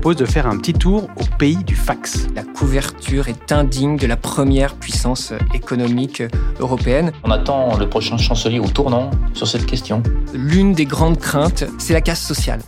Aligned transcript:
propose 0.00 0.16
de 0.16 0.24
faire 0.24 0.46
un 0.46 0.56
petit 0.56 0.72
tour 0.72 1.10
au 1.16 1.36
pays 1.38 1.62
du 1.62 1.76
fax. 1.76 2.26
La 2.34 2.42
couverture 2.42 3.28
est 3.28 3.52
indigne 3.52 3.98
de 3.98 4.06
la 4.06 4.16
première 4.16 4.74
puissance 4.76 5.34
économique 5.52 6.22
européenne. 6.58 7.12
On 7.22 7.30
attend 7.30 7.76
le 7.76 7.86
prochain 7.86 8.16
chancelier 8.16 8.60
au 8.60 8.68
tournant 8.68 9.10
sur 9.34 9.46
cette 9.46 9.66
question. 9.66 10.02
L'une 10.32 10.72
des 10.72 10.86
grandes 10.86 11.18
craintes, 11.18 11.66
c'est 11.76 11.92
la 11.92 12.00
casse 12.00 12.22
sociale. 12.22 12.60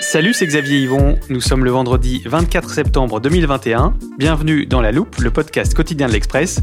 Salut, 0.00 0.32
c'est 0.32 0.46
Xavier 0.48 0.80
Yvon. 0.80 1.20
Nous 1.28 1.40
sommes 1.40 1.64
le 1.64 1.70
vendredi 1.70 2.20
24 2.26 2.70
septembre 2.70 3.20
2021. 3.20 3.94
Bienvenue 4.18 4.66
dans 4.66 4.80
La 4.80 4.90
Loupe, 4.90 5.18
le 5.18 5.30
podcast 5.30 5.72
quotidien 5.74 6.08
de 6.08 6.14
l'Express. 6.14 6.62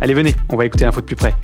Allez, 0.00 0.14
venez, 0.14 0.34
on 0.48 0.56
va 0.56 0.66
écouter 0.66 0.84
l'info 0.84 1.00
de 1.00 1.06
plus 1.06 1.16
près. 1.16 1.34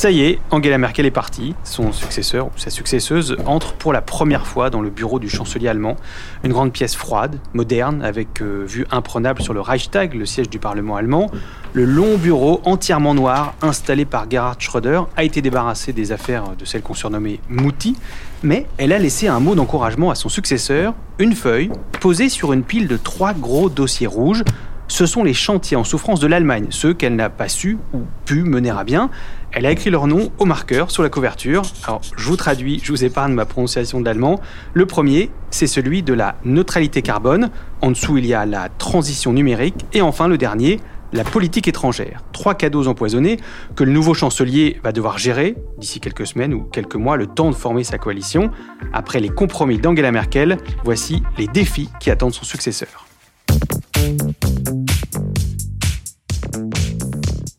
Ça 0.00 0.10
y 0.10 0.22
est, 0.22 0.38
Angela 0.50 0.78
Merkel 0.78 1.04
est 1.04 1.10
partie. 1.10 1.54
Son 1.62 1.92
successeur 1.92 2.46
ou 2.46 2.52
sa 2.56 2.70
successeuse 2.70 3.36
entre 3.44 3.74
pour 3.74 3.92
la 3.92 4.00
première 4.00 4.46
fois 4.46 4.70
dans 4.70 4.80
le 4.80 4.88
bureau 4.88 5.18
du 5.18 5.28
chancelier 5.28 5.68
allemand. 5.68 5.96
Une 6.42 6.52
grande 6.52 6.72
pièce 6.72 6.96
froide, 6.96 7.38
moderne, 7.52 8.02
avec 8.02 8.40
euh, 8.40 8.64
vue 8.66 8.86
imprenable 8.90 9.42
sur 9.42 9.52
le 9.52 9.60
Reichstag, 9.60 10.14
le 10.14 10.24
siège 10.24 10.48
du 10.48 10.58
Parlement 10.58 10.96
allemand. 10.96 11.30
Le 11.74 11.84
long 11.84 12.16
bureau 12.16 12.62
entièrement 12.64 13.12
noir, 13.12 13.52
installé 13.60 14.06
par 14.06 14.24
Gerhard 14.30 14.56
Schröder, 14.58 15.02
a 15.18 15.22
été 15.22 15.42
débarrassé 15.42 15.92
des 15.92 16.12
affaires 16.12 16.56
de 16.58 16.64
celle 16.64 16.80
qu'on 16.80 16.94
surnommait 16.94 17.40
Mouti, 17.50 17.94
mais 18.42 18.66
elle 18.78 18.94
a 18.94 18.98
laissé 18.98 19.28
un 19.28 19.38
mot 19.38 19.54
d'encouragement 19.54 20.10
à 20.10 20.14
son 20.14 20.30
successeur, 20.30 20.94
une 21.18 21.34
feuille 21.34 21.70
posée 22.00 22.30
sur 22.30 22.54
une 22.54 22.62
pile 22.62 22.88
de 22.88 22.96
trois 22.96 23.34
gros 23.34 23.68
dossiers 23.68 24.06
rouges 24.06 24.44
ce 24.90 25.06
sont 25.06 25.22
les 25.22 25.34
chantiers 25.34 25.76
en 25.76 25.84
souffrance 25.84 26.18
de 26.18 26.26
l'Allemagne, 26.26 26.66
ceux 26.70 26.92
qu'elle 26.92 27.14
n'a 27.14 27.30
pas 27.30 27.48
su 27.48 27.78
ou 27.94 28.00
pu 28.26 28.42
mener 28.42 28.70
à 28.70 28.82
bien. 28.82 29.08
Elle 29.52 29.64
a 29.64 29.70
écrit 29.70 29.88
leur 29.88 30.08
nom 30.08 30.30
au 30.38 30.44
marqueur 30.44 30.90
sur 30.90 31.04
la 31.04 31.08
couverture. 31.08 31.62
Alors, 31.84 32.00
je 32.16 32.24
vous 32.24 32.36
traduis, 32.36 32.80
je 32.82 32.90
vous 32.90 33.04
épargne 33.04 33.32
ma 33.32 33.46
prononciation 33.46 34.00
d'allemand. 34.00 34.40
Le 34.74 34.86
premier, 34.86 35.30
c'est 35.50 35.68
celui 35.68 36.02
de 36.02 36.12
la 36.12 36.34
neutralité 36.44 37.02
carbone. 37.02 37.50
En 37.82 37.92
dessous, 37.92 38.18
il 38.18 38.26
y 38.26 38.34
a 38.34 38.44
la 38.46 38.68
transition 38.68 39.32
numérique. 39.32 39.86
Et 39.92 40.02
enfin, 40.02 40.26
le 40.26 40.36
dernier, 40.36 40.80
la 41.12 41.22
politique 41.22 41.68
étrangère. 41.68 42.24
Trois 42.32 42.54
cadeaux 42.54 42.88
empoisonnés 42.88 43.38
que 43.76 43.84
le 43.84 43.92
nouveau 43.92 44.14
chancelier 44.14 44.80
va 44.82 44.90
devoir 44.90 45.18
gérer 45.18 45.54
d'ici 45.78 46.00
quelques 46.00 46.26
semaines 46.26 46.52
ou 46.52 46.62
quelques 46.62 46.96
mois, 46.96 47.16
le 47.16 47.28
temps 47.28 47.50
de 47.50 47.54
former 47.54 47.84
sa 47.84 47.98
coalition. 47.98 48.50
Après 48.92 49.20
les 49.20 49.28
compromis 49.28 49.78
d'Angela 49.78 50.10
Merkel, 50.10 50.56
voici 50.84 51.22
les 51.38 51.46
défis 51.46 51.90
qui 52.00 52.10
attendent 52.10 52.34
son 52.34 52.44
successeur. 52.44 53.06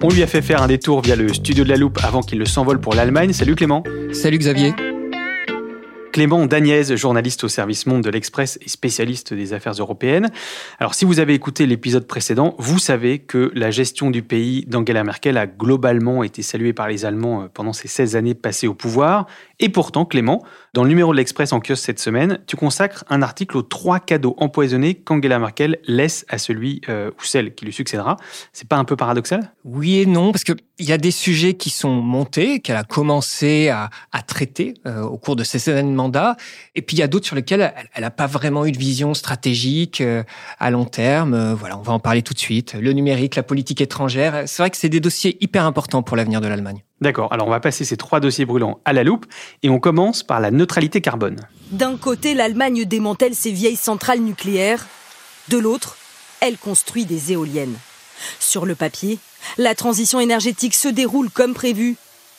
On 0.03 0.09
lui 0.09 0.23
a 0.23 0.27
fait 0.27 0.41
faire 0.41 0.63
un 0.63 0.67
détour 0.67 1.02
via 1.02 1.16
le 1.16 1.31
studio 1.31 1.63
de 1.63 1.69
la 1.69 1.75
Loupe 1.75 1.99
avant 2.03 2.21
qu'il 2.21 2.39
ne 2.39 2.45
s'envole 2.45 2.81
pour 2.81 2.95
l'Allemagne. 2.95 3.33
Salut 3.33 3.53
Clément. 3.53 3.83
Salut 4.13 4.39
Xavier. 4.39 4.73
Clément 6.11 6.45
Dagnès, 6.45 6.94
journaliste 6.95 7.44
au 7.45 7.47
service 7.47 7.85
Monde 7.85 8.02
de 8.02 8.09
l'Express 8.09 8.57
et 8.61 8.67
spécialiste 8.67 9.33
des 9.33 9.53
affaires 9.53 9.73
européennes. 9.73 10.29
Alors, 10.79 10.94
si 10.94 11.05
vous 11.05 11.19
avez 11.19 11.33
écouté 11.33 11.66
l'épisode 11.67 12.05
précédent, 12.05 12.55
vous 12.57 12.79
savez 12.79 13.19
que 13.19 13.52
la 13.53 13.72
gestion 13.72 14.09
du 14.09 14.22
pays 14.22 14.66
d'Angela 14.66 15.03
Merkel 15.03 15.38
a 15.38 15.47
globalement 15.47 16.23
été 16.23 16.41
saluée 16.41 16.73
par 16.73 16.89
les 16.89 17.05
Allemands 17.05 17.44
euh, 17.44 17.47
pendant 17.53 17.72
ces 17.72 17.88
16 17.88 18.16
années 18.16 18.33
passées 18.33 18.67
au 18.67 18.73
pouvoir. 18.73 19.27
Et 19.59 19.69
pourtant, 19.69 20.03
Clément, 20.03 20.44
dans 20.73 20.83
le 20.83 20.89
numéro 20.89 21.11
de 21.11 21.17
l'Express 21.17 21.52
en 21.52 21.59
kiosque 21.59 21.83
cette 21.83 22.00
semaine, 22.00 22.40
tu 22.47 22.56
consacres 22.56 23.03
un 23.09 23.22
article 23.22 23.57
aux 23.57 23.62
trois 23.62 24.00
cadeaux 24.00 24.35
empoisonnés 24.38 24.95
qu'Angela 24.95 25.38
Merkel 25.38 25.79
laisse 25.85 26.25
à 26.29 26.38
celui 26.38 26.79
euh, 26.88 27.12
ou 27.12 27.25
celle 27.25 27.53
qui 27.56 27.66
lui 27.66 27.73
succédera. 27.73 28.16
C'est 28.53 28.69
pas 28.69 28.78
un 28.78 28.85
peu 28.85 28.95
paradoxal? 28.95 29.51
Oui 29.66 30.00
et 30.00 30.06
non, 30.06 30.31
parce 30.31 30.45
qu'il 30.45 30.56
y 30.79 30.94
a 30.94 30.97
des 30.97 31.12
sujets 31.12 31.56
qui 31.56 31.69
sont 31.69 31.95
montés, 31.95 32.62
qu'elle 32.62 32.78
a 32.78 32.85
commencé 32.85 33.68
à, 33.68 33.90
traiter 34.25 34.75
euh, 34.85 35.01
au 35.01 35.18
cours 35.18 35.35
de 35.35 35.44
ces 35.44 35.68
années 35.68 35.81
et 36.75 36.81
puis 36.81 36.95
il 36.95 37.00
y 37.01 37.03
a 37.03 37.07
d'autres 37.07 37.25
sur 37.25 37.35
lesquels 37.35 37.74
elle 37.94 38.01
n'a 38.01 38.12
pas 38.12 38.28
vraiment 38.28 38.66
eu 38.66 38.72
de 38.72 38.78
vision 38.78 39.13
stratégique 39.13 40.00
euh, 40.00 40.24
à 40.57 40.72
long 40.72 40.85
terme. 40.85 41.53
Voilà, 41.53 41.78
on 41.78 41.81
va 41.81 41.91
en 41.91 42.00
parler 42.00 42.22
tout 42.22 42.34
de 42.34 42.40
suite. 42.40 42.75
Le 42.79 42.94
numérique, 42.94 43.35
la 43.35 43.44
politique 43.44 43.81
étrangère, 43.81 44.44
c'est 44.45 44.62
vrai 44.62 44.69
que 44.69 44.78
c'est 44.78 44.90
des 44.90 45.01
dossiers 45.01 45.38
hyper 45.44 45.66
importants 45.66 46.01
pour 46.01 46.16
l'avenir 46.16 46.40
de 46.40 46.47
l'Allemagne. 46.47 46.81
D'accord, 47.01 47.34
alors 47.34 47.47
on 47.47 47.51
va 47.51 47.59
passer 47.59 47.84
ces 47.84 47.97
trois 47.97 48.19
dossiers 48.19 48.45
brûlants 48.45 48.79
à 48.85 48.94
la 48.94 49.03
loupe 49.03 49.25
et 49.63 49.69
on 49.69 49.79
commence 49.79 50.22
par 50.22 50.39
la 50.39 50.51
neutralité 50.51 51.01
carbone. 51.01 51.38
D'un 51.72 51.97
côté, 51.97 52.35
l'Allemagne 52.35 52.85
démantèle 52.85 53.34
ses 53.34 53.51
vieilles 53.51 53.75
centrales 53.75 54.19
nucléaires. 54.19 54.85
De 55.50 55.57
l'autre, 55.57 55.97
elle 56.41 56.57
construit 56.57 57.06
des 57.06 57.31
éoliennes. 57.31 57.75
Sur 58.39 58.67
le 58.67 58.75
papier, 58.75 59.17
la 59.57 59.73
transition 59.73 60.19
énergétique 60.19 60.75
se 60.75 60.88
déroule 60.88 61.31
comme 61.31 61.56
prévu. 61.56 61.95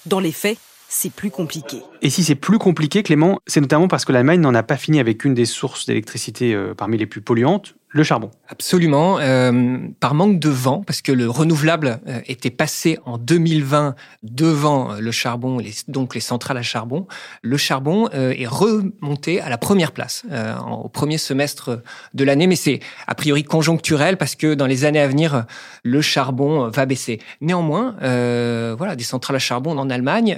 Dans 0.07 0.21
les 0.21 0.33
faits, 0.33 0.59
c'est 0.89 1.13
plus 1.13 1.31
compliqué. 1.31 1.79
Et 2.03 2.11
si 2.11 2.23
c'est 2.23 2.35
plus 2.35 2.59
compliqué, 2.59 3.03
Clément, 3.03 3.41
c'est 3.47 3.61
notamment 3.61 3.89
parce 3.89 4.05
que 4.05 4.13
l'Allemagne 4.13 4.41
n'en 4.41 4.55
a 4.55 4.63
pas 4.63 4.77
fini 4.77 5.01
avec 5.01 5.25
une 5.25 5.35
des 5.35 5.47
sources 5.47 5.87
d'électricité 5.87 6.55
euh, 6.55 6.75
parmi 6.75 6.99
les 6.99 7.07
plus 7.07 7.23
polluantes, 7.23 7.75
le 7.93 8.03
charbon. 8.03 8.31
Absolument, 8.49 9.19
euh, 9.21 9.79
par 10.01 10.15
manque 10.15 10.39
de 10.39 10.49
vent, 10.49 10.83
parce 10.87 11.03
que 11.03 11.13
le 11.13 11.29
renouvelable 11.29 12.01
euh, 12.09 12.21
était 12.27 12.51
passé 12.51 12.99
en 13.05 13.19
2020 13.19 13.95
devant 14.23 14.95
le 14.95 15.11
charbon, 15.11 15.59
donc 15.89 16.15
les 16.15 16.21
centrales 16.21 16.57
à 16.57 16.63
charbon. 16.63 17.07
Le 17.43 17.57
charbon 17.59 18.09
euh, 18.15 18.35
est 18.37 18.47
remonté 18.47 19.41
à 19.41 19.51
la 19.51 19.59
première 19.59 19.93
place 19.93 20.25
euh, 20.31 20.57
au 20.59 20.89
premier 20.89 21.19
semestre 21.19 21.83
de 22.15 22.25
l'année, 22.25 22.47
mais 22.47 22.57
c'est 22.57 22.81
a 23.07 23.15
priori 23.15 23.45
conjoncturel 23.45 24.17
parce 24.17 24.37
que 24.37 24.55
dans 24.55 24.67
les 24.67 24.85
années 24.87 25.01
à 25.01 25.09
venir, 25.09 25.45
le 25.85 26.01
charbon 26.01 26.69
va 26.69 26.87
baisser. 26.87 27.21
Néanmoins, 27.41 27.95
voilà, 28.77 28.97
des 28.97 29.05
centrales 29.05 29.37
à 29.37 29.39
charbon 29.39 29.77
en 29.77 29.91
Allemagne, 29.91 30.37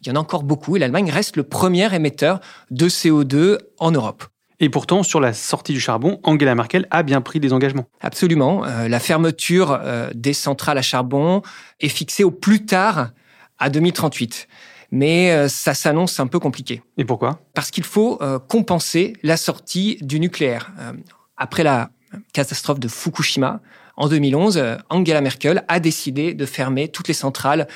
il 0.00 0.08
y 0.08 0.10
en 0.10 0.16
a 0.16 0.18
encore 0.18 0.42
beaucoup 0.42 0.76
et 0.76 0.78
l'Allemagne 0.78 1.10
reste 1.10 1.36
le 1.36 1.42
premier 1.42 1.92
émetteur 1.94 2.40
de 2.70 2.88
CO2 2.88 3.58
en 3.78 3.90
Europe. 3.90 4.24
Et 4.60 4.68
pourtant, 4.68 5.02
sur 5.02 5.20
la 5.20 5.32
sortie 5.32 5.72
du 5.72 5.80
charbon, 5.80 6.20
Angela 6.22 6.54
Merkel 6.54 6.86
a 6.90 7.02
bien 7.02 7.20
pris 7.20 7.40
des 7.40 7.52
engagements. 7.52 7.86
Absolument. 8.00 8.64
Euh, 8.64 8.88
la 8.88 9.00
fermeture 9.00 9.78
euh, 9.82 10.10
des 10.14 10.32
centrales 10.32 10.78
à 10.78 10.82
charbon 10.82 11.42
est 11.80 11.88
fixée 11.88 12.24
au 12.24 12.30
plus 12.30 12.64
tard 12.64 13.10
à 13.58 13.68
2038. 13.68 14.48
Mais 14.92 15.32
euh, 15.32 15.48
ça 15.48 15.74
s'annonce 15.74 16.20
un 16.20 16.28
peu 16.28 16.38
compliqué. 16.38 16.82
Et 16.98 17.04
pourquoi? 17.04 17.40
Parce 17.54 17.70
qu'il 17.70 17.84
faut 17.84 18.20
compenser 18.48 19.14
la 19.22 19.36
sortie 19.36 19.98
du 20.00 20.20
nucléaire. 20.20 20.72
après 21.36 21.64
la 21.64 21.90
catastrophe 22.32 22.78
de 22.78 22.86
Fukushima, 22.86 23.60
en 23.96 24.08
2011, 24.08 24.62
Angela 24.88 25.20
Merkel 25.20 25.64
a 25.68 25.78
décidé 25.78 26.34
de 26.34 26.46
fermer 26.46 26.88
toutes 26.88 27.08
les 27.08 27.14
centrales 27.14 27.68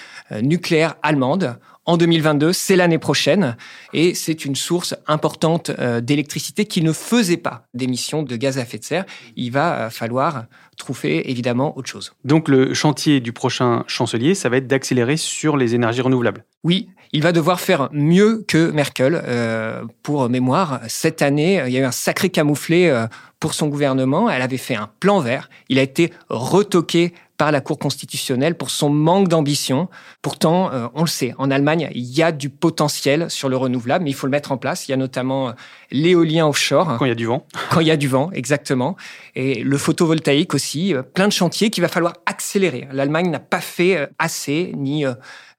nucléaires 0.42 0.96
allemandes 1.02 1.56
en 1.88 1.96
2022, 1.96 2.52
c'est 2.52 2.76
l'année 2.76 2.98
prochaine, 2.98 3.56
et 3.94 4.12
c'est 4.12 4.44
une 4.44 4.56
source 4.56 4.94
importante 5.06 5.70
euh, 5.78 6.02
d'électricité 6.02 6.66
qui 6.66 6.82
ne 6.82 6.92
faisait 6.92 7.38
pas 7.38 7.64
d'émissions 7.72 8.22
de 8.22 8.36
gaz 8.36 8.58
à 8.58 8.60
effet 8.60 8.76
de 8.76 8.84
serre. 8.84 9.06
Il 9.36 9.52
va 9.52 9.86
euh, 9.86 9.90
falloir 9.90 10.44
trouver 10.76 11.30
évidemment 11.30 11.78
autre 11.78 11.88
chose. 11.88 12.12
Donc 12.24 12.50
le 12.50 12.74
chantier 12.74 13.20
du 13.20 13.32
prochain 13.32 13.84
chancelier, 13.86 14.34
ça 14.34 14.50
va 14.50 14.58
être 14.58 14.66
d'accélérer 14.66 15.16
sur 15.16 15.56
les 15.56 15.74
énergies 15.74 16.02
renouvelables. 16.02 16.44
Oui, 16.62 16.90
il 17.12 17.22
va 17.22 17.32
devoir 17.32 17.58
faire 17.58 17.88
mieux 17.90 18.44
que 18.46 18.70
Merkel. 18.70 19.22
Euh, 19.24 19.82
pour 20.02 20.28
mémoire, 20.28 20.80
cette 20.88 21.22
année, 21.22 21.62
il 21.66 21.72
y 21.72 21.78
a 21.78 21.80
eu 21.80 21.84
un 21.84 21.90
sacré 21.90 22.28
camouflé 22.28 23.06
pour 23.40 23.54
son 23.54 23.68
gouvernement. 23.68 24.28
Elle 24.28 24.42
avait 24.42 24.58
fait 24.58 24.74
un 24.74 24.90
plan 25.00 25.20
vert. 25.20 25.48
Il 25.70 25.78
a 25.78 25.82
été 25.82 26.12
retoqué 26.28 27.14
par 27.38 27.52
la 27.52 27.60
Cour 27.60 27.78
constitutionnelle 27.78 28.56
pour 28.56 28.68
son 28.68 28.90
manque 28.90 29.28
d'ambition. 29.28 29.88
Pourtant, 30.20 30.70
euh, 30.72 30.88
on 30.94 31.02
le 31.02 31.06
sait, 31.06 31.34
en 31.38 31.50
Allemagne, 31.50 31.88
il 31.94 32.04
y 32.04 32.22
a 32.22 32.32
du 32.32 32.50
potentiel 32.50 33.30
sur 33.30 33.48
le 33.48 33.56
renouvelable, 33.56 34.04
mais 34.04 34.10
il 34.10 34.14
faut 34.14 34.26
le 34.26 34.32
mettre 34.32 34.52
en 34.52 34.58
place. 34.58 34.88
Il 34.88 34.90
y 34.90 34.94
a 34.94 34.96
notamment 34.96 35.48
euh, 35.48 35.52
l'éolien 35.90 36.46
offshore. 36.46 36.96
Quand 36.98 37.04
il 37.04 37.08
y 37.08 37.12
a 37.12 37.14
du 37.14 37.26
vent. 37.26 37.46
Quand 37.70 37.80
il 37.80 37.86
y 37.86 37.92
a 37.92 37.96
du 37.96 38.08
vent, 38.08 38.30
exactement. 38.32 38.96
Et 39.36 39.62
le 39.62 39.78
photovoltaïque 39.78 40.52
aussi. 40.52 40.94
Euh, 40.94 41.02
plein 41.02 41.28
de 41.28 41.32
chantiers 41.32 41.70
qu'il 41.70 41.80
va 41.80 41.88
falloir 41.88 42.14
accélérer. 42.26 42.88
L'Allemagne 42.92 43.30
n'a 43.30 43.38
pas 43.38 43.60
fait 43.60 44.10
assez, 44.18 44.72
ni, 44.76 45.04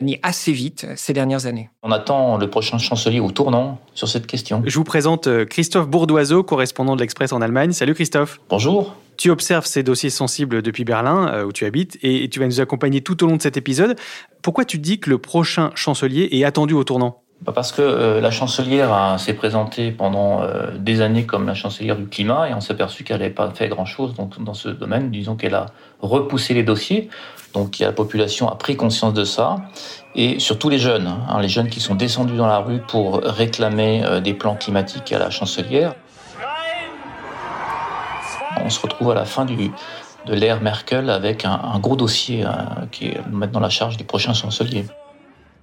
ni 0.01 0.19
assez 0.21 0.51
vite 0.51 0.86
ces 0.95 1.13
dernières 1.13 1.45
années. 1.45 1.69
On 1.81 1.92
attend 1.92 2.38
le 2.38 2.50
prochain 2.50 2.77
chancelier 2.77 3.21
au 3.21 3.31
tournant 3.31 3.80
sur 3.94 4.09
cette 4.09 4.27
question. 4.27 4.62
Je 4.65 4.75
vous 4.75 4.83
présente 4.83 5.30
Christophe 5.45 5.88
Bourdoiseau, 5.88 6.44
correspondant 6.44 6.95
de 6.95 7.01
l'Express 7.01 7.31
en 7.31 7.42
Allemagne. 7.42 7.71
Salut 7.71 7.94
Christophe. 7.94 8.39
Bonjour. 8.50 8.95
Tu 9.19 9.31
observes 9.31 9.66
ces 9.66 9.83
dossiers 9.83 10.10
sensibles 10.10 10.62
depuis 10.62 10.86
Berlin, 10.86 11.30
euh, 11.33 11.44
où 11.44 11.51
tu 11.51 11.66
habites, 11.66 12.00
et 12.01 12.30
tu 12.30 12.39
vas 12.39 12.45
nous 12.45 12.62
accompagner 12.62 13.01
tout 13.01 13.21
au 13.21 13.27
long 13.27 13.36
de 13.36 13.42
cet 13.42 13.57
épisode. 13.57 13.98
Pourquoi 14.42 14.63
tu 14.63 14.80
dis 14.80 15.01
que 15.01 15.10
le 15.10 15.18
prochain 15.18 15.71
chancelier 15.75 16.30
est 16.31 16.45
attendu 16.45 16.74
au 16.74 16.86
tournant? 16.86 17.21
Bah, 17.42 17.51
parce 17.54 17.74
que 17.74 17.81
euh, 17.81 18.21
la 18.21 18.31
chancelière 18.31 19.18
s'est 19.19 19.33
présentée 19.33 19.92
pendant 19.92 20.42
euh, 20.42 20.71
des 20.77 21.01
années 21.01 21.25
comme 21.25 21.48
la 21.48 21.54
chancelière 21.54 21.98
du 21.98 22.06
climat 22.06 22.48
et 22.48 22.54
on 22.54 22.62
s'est 22.62 22.71
aperçu 22.71 23.04
qu'elle 23.04 23.19
n'avait 23.19 23.30
pas 23.30 23.51
fait 23.51 23.68
grand-chose 23.68 24.13
dans 24.13 24.54
ce 24.54 24.69
domaine. 24.69 25.12
Disons 25.12 25.36
qu'elle 25.36 25.56
a 25.56 25.65
repoussé 26.00 26.54
les 26.54 26.63
dossiers. 26.63 27.10
Donc 27.54 27.80
la 27.80 27.92
population 27.92 28.48
a 28.48 28.56
pris 28.56 28.77
conscience 28.77 29.13
de 29.13 29.25
ça, 29.25 29.57
et 30.15 30.39
surtout 30.39 30.69
les 30.69 30.77
jeunes, 30.77 31.07
hein, 31.07 31.42
les 31.42 31.50
jeunes 31.50 31.68
qui 31.68 31.81
sont 31.81 31.95
descendus 31.95 32.38
dans 32.38 32.48
la 32.48 32.60
rue 32.60 32.80
pour 32.88 33.22
réclamer 33.22 34.22
des 34.24 34.33
plans 34.36 34.56
climatiques 34.56 35.12
à 35.12 35.19
la 35.19 35.30
chancelière. 35.30 35.95
On 38.57 38.69
se 38.69 38.80
retrouve 38.80 39.12
à 39.12 39.16
la 39.16 39.25
fin 39.25 39.46
de 39.46 40.34
l'ère 40.34 40.62
Merkel 40.62 41.10
avec 41.10 41.46
un, 41.46 41.80
gros 41.80 41.96
dossier 41.96 42.46
euh, 42.46 42.50
qui 42.92 43.07
est 43.07 43.22
maintenant 43.31 43.60
la 43.60 43.69
charge 43.69 43.98
du 43.98 44.04
prochain 44.04 44.34
chancelier. 44.34 44.86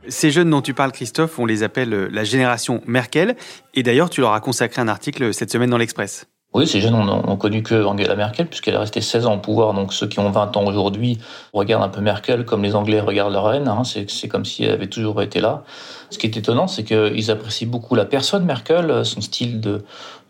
Ces 0.08 0.30
jeunes 0.30 0.50
dont 0.50 0.62
tu 0.62 0.72
parles, 0.72 0.92
Christophe, 0.92 1.38
on 1.38 1.46
les 1.46 1.62
appelle 1.62 1.92
euh, 1.92 2.08
la 2.12 2.24
génération 2.24 2.80
Merkel. 2.86 3.36
Et 3.74 3.82
d'ailleurs, 3.82 4.10
tu 4.10 4.20
leur 4.20 4.32
as 4.32 4.40
consacré 4.40 4.80
un 4.80 4.88
article 4.88 5.34
cette 5.34 5.50
semaine 5.50 5.70
dans 5.70 5.78
l'Express. 5.78 6.26
Oui, 6.56 6.66
ces 6.66 6.80
jeunes 6.80 6.94
n'ont 6.94 7.36
connu 7.36 7.62
que 7.62 7.84
Angela 7.84 8.16
Merkel, 8.16 8.46
puisqu'elle 8.46 8.72
est 8.72 8.78
restée 8.78 9.02
16 9.02 9.26
ans 9.26 9.34
au 9.34 9.38
pouvoir. 9.38 9.74
Donc 9.74 9.92
ceux 9.92 10.06
qui 10.06 10.20
ont 10.20 10.30
20 10.30 10.56
ans 10.56 10.64
aujourd'hui 10.64 11.18
regardent 11.52 11.82
un 11.82 11.90
peu 11.90 12.00
Merkel 12.00 12.46
comme 12.46 12.62
les 12.62 12.74
Anglais 12.74 12.98
regardent 12.98 13.34
leur 13.34 13.44
reine. 13.44 13.68
Hein. 13.68 13.82
C'est 13.84 14.28
comme 14.28 14.46
si 14.46 14.64
elle 14.64 14.70
avait 14.70 14.86
toujours 14.86 15.20
été 15.20 15.42
là. 15.42 15.64
Ce 16.08 16.16
qui 16.16 16.26
est 16.26 16.34
étonnant, 16.34 16.66
c'est 16.66 16.82
qu'ils 16.82 17.30
apprécient 17.30 17.68
beaucoup 17.68 17.94
la 17.94 18.06
personne 18.06 18.46
Merkel, 18.46 19.04
son 19.04 19.20
style 19.20 19.60
de, 19.60 19.82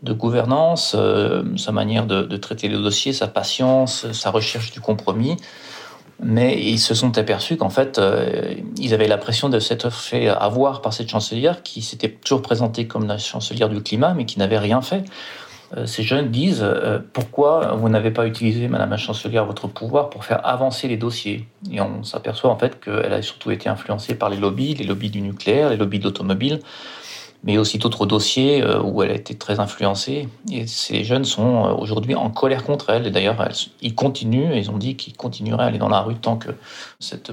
gouvernance, 0.03 0.97
euh, 0.99 1.45
sa 1.57 1.71
manière 1.71 2.07
de, 2.07 2.23
de, 2.23 2.37
traiter 2.37 2.67
les 2.67 2.77
dossiers, 2.77 3.13
sa 3.13 3.29
patience, 3.29 4.11
sa 4.11 4.33
recherche 4.33 4.73
du 4.73 4.81
compromis. 4.81 5.37
Mais 6.19 6.61
ils 6.61 6.81
se 6.81 6.95
sont 6.95 7.19
aperçus 7.19 7.57
qu'en 7.57 7.71
fait, 7.71 7.99
euh, 7.99 8.55
ils 8.79 8.95
avaient 8.95 9.07
l'impression 9.07 9.49
de 9.49 9.61
s'être 9.61 9.91
fait 9.91 10.27
avoir 10.27 10.81
par 10.81 10.93
cette 10.93 11.09
chancelière 11.09 11.63
qui 11.63 11.83
s'était 11.83 12.09
toujours 12.09 12.43
présentée 12.43 12.89
comme 12.89 13.07
la 13.07 13.19
chancelière 13.19 13.69
du 13.69 13.81
climat, 13.81 14.13
mais 14.13 14.25
qui 14.25 14.41
n'avait 14.41 14.59
rien 14.59 14.83
fait. 14.83 15.05
Euh, 15.77 15.87
ces 15.87 16.03
jeunes 16.03 16.31
disent 16.31 16.63
euh, 16.63 16.99
pourquoi 17.13 17.75
vous 17.75 17.89
n'avez 17.89 18.11
pas 18.11 18.27
utilisé, 18.27 18.69
Madame 18.69 18.91
la 18.91 18.97
chancelière, 18.97 19.45
votre 19.45 19.67
pouvoir 19.67 20.11
pour 20.11 20.25
faire 20.25 20.47
avancer 20.47 20.87
les 20.89 20.97
dossiers? 20.97 21.49
Et 21.71 21.81
on 21.81 22.05
s'aperçoit 22.05 22.51
en 22.51 22.59
fait 22.59 22.81
qu'elle 22.81 23.13
a 23.13 23.23
surtout 23.23 23.51
été 23.51 23.69
influencée 23.69 24.15
par 24.15 24.31
les 24.31 24.37
lobbies, 24.37 24.75
les 24.75 24.85
lobbies 24.85 25.11
du 25.11 25.21
nucléaire, 25.21 25.71
les 25.71 25.77
lobbies 25.77 25.99
de 25.99 26.05
l'automobile, 26.05 26.61
mais 27.43 27.59
aussi 27.59 27.79
d'autres 27.79 28.07
dossiers 28.07 28.63
euh, 28.63 28.81
où 28.81 29.03
elle 29.03 29.11
a 29.11 29.15
été 29.15 29.35
très 29.35 29.59
influencée. 29.59 30.29
Et 30.53 30.69
ces 30.69 31.03
jeunes 31.03 31.25
sont 31.25 31.77
aujourd'hui 31.79 32.15
en 32.15 32.31
colère 32.31 32.63
contre 32.63 32.91
elle. 32.91 33.07
Et 33.07 33.11
d'ailleurs, 33.11 33.49
ils 33.83 33.95
continuent, 33.95 34.55
ils 34.55 34.71
ont 34.71 34.79
dit 34.79 34.95
qu'ils 34.95 35.17
continueraient 35.17 35.65
à 35.65 35.67
aller 35.67 35.79
dans 35.79 35.89
la 35.89 36.01
rue 36.01 36.15
tant 36.15 36.37
que 36.37 36.51
cette 37.01 37.33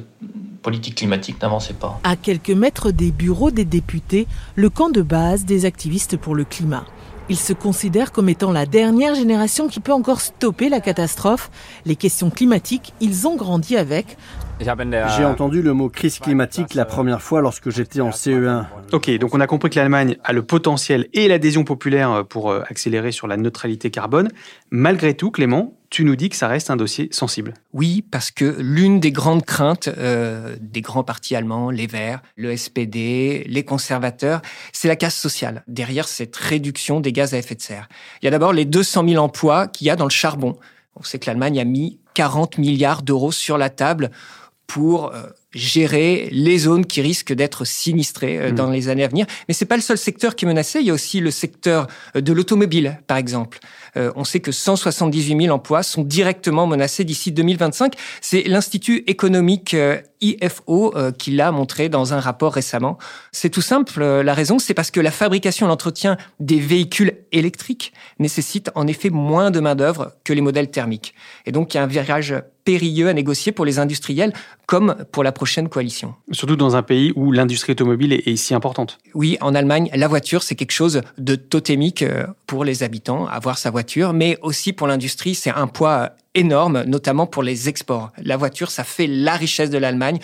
politique 0.64 0.96
climatique 0.96 1.40
n'avançait 1.42 1.76
pas. 1.76 2.00
À 2.04 2.16
quelques 2.16 2.50
mètres 2.50 2.90
des 2.90 3.12
bureaux 3.12 3.52
des 3.52 3.66
députés, 3.66 4.28
le 4.56 4.72
camp 4.72 4.90
de 4.90 5.04
base 5.04 5.46
des 5.46 5.66
activistes 5.66 6.18
pour 6.18 6.34
le 6.34 6.46
climat. 6.46 6.86
Ils 7.30 7.38
se 7.38 7.54
considèrent 7.54 8.12
comme 8.12 8.28
étant 8.28 8.52
la 8.52 8.66
dernière 8.66 9.16
génération 9.16 9.68
qui 9.70 9.80
peut 9.80 9.94
encore 9.94 10.20
stopper 10.20 10.68
la 10.68 10.82
catastrophe. 10.82 11.50
Les 11.86 11.96
questions 11.96 12.30
climatiques, 12.30 12.94
ils 13.00 13.28
ont 13.28 13.38
grandi 13.38 13.78
avec. 13.78 14.18
J'ai 14.60 15.26
entendu 15.26 15.62
le 15.62 15.74
mot 15.74 15.90
crise 15.90 16.20
climatique 16.20 16.74
la 16.74 16.86
première 16.86 17.22
fois 17.22 17.42
lorsque 17.42 17.70
j'étais 17.70 18.02
en 18.02 18.12
CE1. 18.12 18.66
Ok, 18.92 19.10
donc 19.18 19.34
on 19.34 19.40
a 19.40 19.48
compris 19.48 19.70
que 19.70 19.76
l'Allemagne 19.78 20.18
a 20.24 20.32
le 20.32 20.44
potentiel 20.44 21.08
et 21.14 21.28
l'adhésion 21.28 21.64
populaire 21.64 22.26
pour 22.28 22.52
euh, 22.52 22.62
accélérer 22.70 23.12
sur 23.12 23.28
la 23.28 23.36
neutralité 23.36 23.90
carbone. 23.92 24.30
Malgré 24.70 25.16
tout, 25.16 25.32
Clément, 25.32 25.74
tu 25.90 26.06
nous 26.06 26.16
dis 26.16 26.30
que 26.30 26.36
ça 26.36 26.48
reste 26.48 26.70
un 26.70 26.76
dossier 26.76 27.10
sensible. 27.12 27.54
Oui, 27.74 28.04
parce 28.10 28.32
que 28.32 28.56
l'une 28.60 29.00
des 29.00 29.12
grandes 29.12 29.44
craintes 29.44 29.90
euh, 29.98 30.56
des 30.62 30.82
grands 30.82 31.04
partis 31.04 31.36
allemands, 31.36 31.70
les 31.70 31.88
Verts, 31.88 32.22
le 32.36 32.56
SPD, 32.56 33.46
les 33.48 33.64
conservateurs, 33.66 34.42
c'est 34.72 34.88
la 34.88 34.96
casse 34.96 35.16
sociale. 35.16 35.64
Derrière 35.68 36.08
cette 36.08 36.36
réduction 36.36 37.00
des 37.00 37.12
gaz 37.12 37.34
à 37.34 37.38
effet 37.38 37.56
de 37.56 37.62
serre. 37.62 37.90
Il 38.22 38.26
y 38.26 38.28
a 38.28 38.32
d'abord 38.32 38.54
les 38.54 38.66
200 38.66 39.08
000 39.08 39.24
emplois 39.24 39.68
qu'il 39.68 39.88
y 39.88 39.90
a 39.90 39.96
dans 39.96 40.06
le 40.06 40.10
charbon. 40.10 40.58
On 40.96 41.04
sait 41.04 41.20
que 41.20 41.26
l'Allemagne 41.26 41.60
a 41.60 41.66
mis 41.66 42.00
40 42.14 42.60
milliards 42.60 43.02
d'euros 43.02 43.32
sur 43.32 43.58
la 43.58 43.70
table 43.70 44.12
pour 44.68 45.14
euh, 45.14 45.30
gérer 45.54 46.30
les 46.32 46.58
zones 46.58 46.86
qui 46.86 47.02
risquent 47.02 47.34
d'être 47.34 47.66
sinistrées 47.66 48.40
euh, 48.40 48.52
dans 48.52 48.68
mmh. 48.68 48.74
les 48.74 48.90
années 48.90 49.04
à 49.04 49.08
venir. 49.08 49.26
Mais 49.48 49.54
c'est 49.54 49.66
pas 49.66 49.76
le 49.76 49.82
seul 49.82 49.98
secteur 49.98 50.36
qui 50.36 50.46
est 50.46 50.48
menacé. 50.48 50.80
Il 50.80 50.86
y 50.86 50.90
a 50.90 50.94
aussi 50.94 51.20
le 51.20 51.32
secteur 51.32 51.88
euh, 52.16 52.22
de 52.22 52.34
l'automobile, 52.34 53.00
par 53.08 53.18
exemple. 53.18 53.60
on 53.96 54.24
sait 54.24 54.40
que 54.40 54.52
178 54.52 55.42
000 55.44 55.56
emplois 55.56 55.84
sont 55.84 56.04
directement 56.04 56.66
menacés 56.66 57.04
d'ici 57.04 57.32
2025. 57.32 57.94
C'est 58.22 58.44
l'Institut 58.44 59.04
économique 59.08 59.76
IFO 60.22 60.94
qui 61.18 61.32
l'a 61.32 61.52
montré 61.52 61.90
dans 61.90 62.14
un 62.14 62.20
rapport 62.20 62.54
récemment. 62.54 62.98
C'est 63.32 63.50
tout 63.50 63.62
simple. 63.62 64.04
La 64.04 64.34
raison, 64.34 64.58
c'est 64.58 64.74
parce 64.74 64.90
que 64.90 65.00
la 65.00 65.12
fabrication 65.12 65.68
et 65.68 65.70
l'entretien 65.70 66.18
des 66.40 66.60
véhicules 66.60 67.14
électriques 67.32 67.94
nécessite 68.20 68.72
en 68.76 68.88
effet 68.88 69.10
moins 69.10 69.52
de 69.52 69.60
main-d'œuvre 69.60 70.14
que 70.24 70.34
les 70.34 70.42
modèles 70.42 70.72
thermiques. 70.72 71.14
Et 71.46 71.52
donc, 71.52 71.74
il 71.74 71.78
y 71.78 71.80
a 71.80 71.84
un 71.84 71.88
virage 71.88 72.36
périlleux 72.64 73.10
à 73.10 73.14
négocier 73.14 73.52
pour 73.52 73.66
les 73.66 73.80
industriels 73.80 74.34
comme 74.66 74.96
pour 75.12 75.24
la 75.24 75.32
prochaine 75.44 75.68
coalition. 75.68 76.16
Surtout 76.32 76.56
dans 76.56 76.78
un 76.78 76.84
pays 76.84 77.12
où 77.18 77.34
l'industrie 77.34 77.74
automobile 77.74 78.14
est, 78.14 78.36
si 78.38 78.54
importante. 78.54 79.00
Oui, 79.14 79.38
en 79.42 79.54
Allemagne, 79.54 79.90
la 79.94 80.08
voiture, 80.08 80.42
c'est 80.42 80.56
quelque 80.56 80.72
chose 80.72 81.02
de 81.18 81.36
totémique 81.36 82.02
euh, 82.02 82.28
pour 82.48 82.64
les 82.64 82.82
habitants, 82.82 83.28
avoir 83.28 83.58
sa 83.58 83.70
voiture, 83.70 84.14
mais 84.14 84.38
aussi 84.42 84.72
pour 84.72 84.88
l'industrie, 84.88 85.36
c'est 85.36 85.50
un 85.50 85.68
poids 85.68 86.12
énorme, 86.34 86.84
notamment 86.84 87.28
pour 87.28 87.44
les 87.44 87.68
exports. 87.68 88.14
La 88.24 88.38
voiture, 88.38 88.72
ça 88.72 88.86
fait 88.86 89.06
la 89.06 89.36
richesse 89.36 89.70
de 89.70 89.78
l'Allemagne 89.78 90.20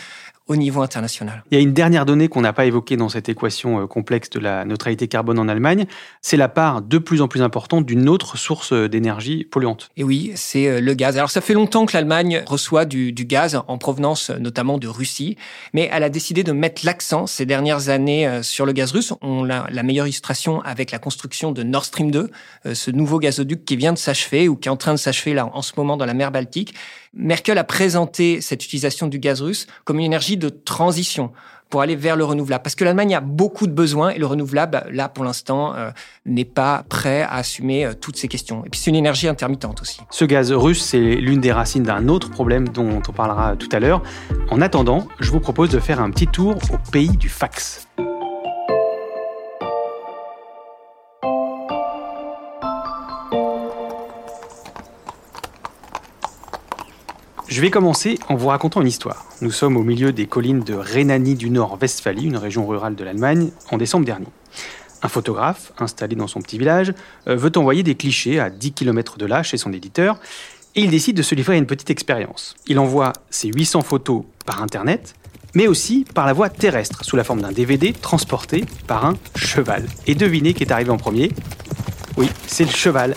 au 0.49 0.55
niveau 0.55 0.81
international. 0.81 1.43
Il 1.51 1.55
y 1.55 1.61
a 1.61 1.61
une 1.61 1.73
dernière 1.73 2.05
donnée 2.05 2.27
qu'on 2.27 2.41
n'a 2.41 2.53
pas 2.53 2.65
évoquée 2.65 2.97
dans 2.97 3.07
cette 3.07 3.29
équation 3.29 3.83
euh, 3.83 3.87
complexe 3.87 4.31
de 4.31 4.39
la 4.39 4.65
neutralité 4.65 5.07
carbone 5.07 5.37
en 5.37 5.47
Allemagne, 5.47 5.85
c'est 6.21 6.37
la 6.37 6.49
part 6.49 6.81
de 6.81 6.97
plus 6.97 7.21
en 7.21 7.27
plus 7.27 7.43
importante 7.43 7.85
d'une 7.85 8.09
autre 8.09 8.35
source 8.35 8.73
euh, 8.73 8.89
d'énergie 8.89 9.43
polluante. 9.43 9.89
Et 9.95 10.03
oui, 10.03 10.31
c'est 10.35 10.67
euh, 10.67 10.81
le 10.81 10.93
gaz. 10.95 11.17
Alors 11.17 11.29
ça 11.29 11.39
fait 11.39 11.53
longtemps 11.53 11.85
que 11.85 11.95
l'Allemagne 11.95 12.43
reçoit 12.47 12.85
du, 12.85 13.13
gaz 13.13 13.61
en 13.67 13.77
provenance 13.77 14.31
notamment 14.31 14.79
de 14.79 14.87
Russie, 14.87 15.37
mais 15.73 15.87
elle 15.91 16.01
a 16.01 16.09
décidé 16.09 16.43
de 16.43 16.51
mettre 16.51 16.83
l'accent 16.83 17.27
ces 17.27 17.45
dernières 17.45 17.89
années 17.89 18.39
sur 18.41 18.65
le 18.65 18.71
gaz 18.71 18.91
russe. 18.91 19.13
On 19.21 19.47
a 19.51 19.69
la 19.69 19.83
meilleure 19.83 20.07
illustration 20.07 20.61
avec 20.61 20.89
la 20.89 20.97
construction 20.97 21.51
de 21.51 21.61
Nord 21.61 21.85
Stream 21.85 22.09
2, 22.09 22.31
ce 22.73 22.91
nouveau 22.91 23.19
gazoduc 23.19 23.65
qui 23.65 23.75
vient 23.75 23.93
de 23.93 23.99
s'achever 23.99 24.47
ou 24.47 24.55
qui 24.55 24.67
est 24.67 24.71
en 24.71 24.77
train 24.77 24.93
de 24.93 24.97
s'achever 24.97 25.35
là 25.35 25.47
en 25.53 25.61
ce 25.61 25.73
moment 25.77 25.95
dans 25.95 26.05
la 26.05 26.15
mer 26.15 26.31
Baltique. 26.31 26.73
Merkel 27.13 27.57
a 27.57 27.63
présenté 27.63 28.39
cette 28.39 28.63
utilisation 28.63 29.07
du 29.07 29.19
gaz 29.19 29.41
russe 29.41 29.67
comme 29.83 29.99
une 29.99 30.05
énergie 30.05 30.37
de 30.39 30.49
transition 30.49 31.31
pour 31.69 31.81
aller 31.81 31.95
vers 31.95 32.15
le 32.15 32.23
renouvelable. 32.23 32.63
Parce 32.63 32.75
que 32.75 32.83
l'Allemagne 32.83 33.15
a 33.15 33.21
beaucoup 33.21 33.67
de 33.67 33.71
besoins 33.71 34.09
et 34.09 34.17
le 34.17 34.25
renouvelable, 34.25 34.85
là, 34.91 35.07
pour 35.07 35.23
l'instant, 35.23 35.75
euh, 35.75 35.91
n'est 36.25 36.45
pas 36.45 36.83
prêt 36.89 37.21
à 37.21 37.35
assumer 37.35 37.85
euh, 37.85 37.93
toutes 37.93 38.17
ces 38.17 38.27
questions. 38.27 38.65
Et 38.65 38.69
puis, 38.69 38.79
c'est 38.79 38.89
une 38.89 38.95
énergie 38.95 39.27
intermittente 39.27 39.81
aussi. 39.81 40.01
Ce 40.09 40.25
gaz 40.25 40.51
russe, 40.51 40.83
c'est 40.83 40.99
l'une 40.99 41.41
des 41.41 41.51
racines 41.51 41.83
d'un 41.83 42.07
autre 42.07 42.29
problème 42.29 42.67
dont 42.67 43.01
on 43.07 43.11
parlera 43.11 43.55
tout 43.55 43.69
à 43.71 43.79
l'heure. 43.79 44.01
En 44.49 44.61
attendant, 44.61 45.07
je 45.19 45.31
vous 45.31 45.39
propose 45.39 45.69
de 45.69 45.79
faire 45.79 46.01
un 46.01 46.09
petit 46.09 46.27
tour 46.27 46.55
au 46.73 46.91
pays 46.91 47.15
du 47.15 47.29
fax. 47.29 47.87
Je 57.49 57.61
vais 57.61 57.71
commencer 57.71 58.19
en 58.27 58.35
vous 58.35 58.49
racontant 58.49 58.79
une 58.81 58.87
histoire. 58.87 59.25
Nous 59.41 59.49
sommes 59.49 59.75
au 59.75 59.81
milieu 59.81 60.13
des 60.13 60.27
collines 60.27 60.59
de 60.59 60.75
Rhénanie 60.75 61.33
du 61.33 61.49
Nord-Westphalie, 61.49 62.25
une 62.25 62.37
région 62.37 62.67
rurale 62.67 62.93
de 62.93 63.03
l'Allemagne, 63.03 63.49
en 63.71 63.77
décembre 63.77 64.05
dernier. 64.05 64.27
Un 65.01 65.07
photographe, 65.07 65.73
installé 65.79 66.15
dans 66.15 66.27
son 66.27 66.41
petit 66.41 66.59
village, 66.59 66.93
euh, 67.27 67.35
veut 67.35 67.51
envoyer 67.55 67.81
des 67.81 67.95
clichés 67.95 68.39
à 68.39 68.51
10 68.51 68.73
km 68.73 69.17
de 69.17 69.25
là 69.25 69.41
chez 69.41 69.57
son 69.57 69.73
éditeur, 69.73 70.19
et 70.75 70.81
il 70.81 70.91
décide 70.91 71.17
de 71.17 71.23
se 71.23 71.33
livrer 71.33 71.55
à 71.55 71.57
une 71.57 71.65
petite 71.65 71.89
expérience. 71.89 72.53
Il 72.67 72.77
envoie 72.77 73.13
ses 73.31 73.47
800 73.47 73.81
photos 73.81 74.25
par 74.45 74.61
Internet, 74.61 75.15
mais 75.55 75.65
aussi 75.65 76.05
par 76.13 76.27
la 76.27 76.33
voie 76.33 76.49
terrestre, 76.49 77.03
sous 77.03 77.15
la 77.15 77.23
forme 77.23 77.41
d'un 77.41 77.51
DVD 77.51 77.93
transporté 77.93 78.63
par 78.85 79.07
un 79.07 79.15
cheval. 79.35 79.87
Et 80.05 80.13
devinez 80.13 80.53
qui 80.53 80.61
est 80.61 80.71
arrivé 80.71 80.91
en 80.91 80.97
premier? 80.97 81.31
Oui, 82.15 82.29
c'est 82.45 82.65
le 82.65 82.69
cheval 82.69 83.15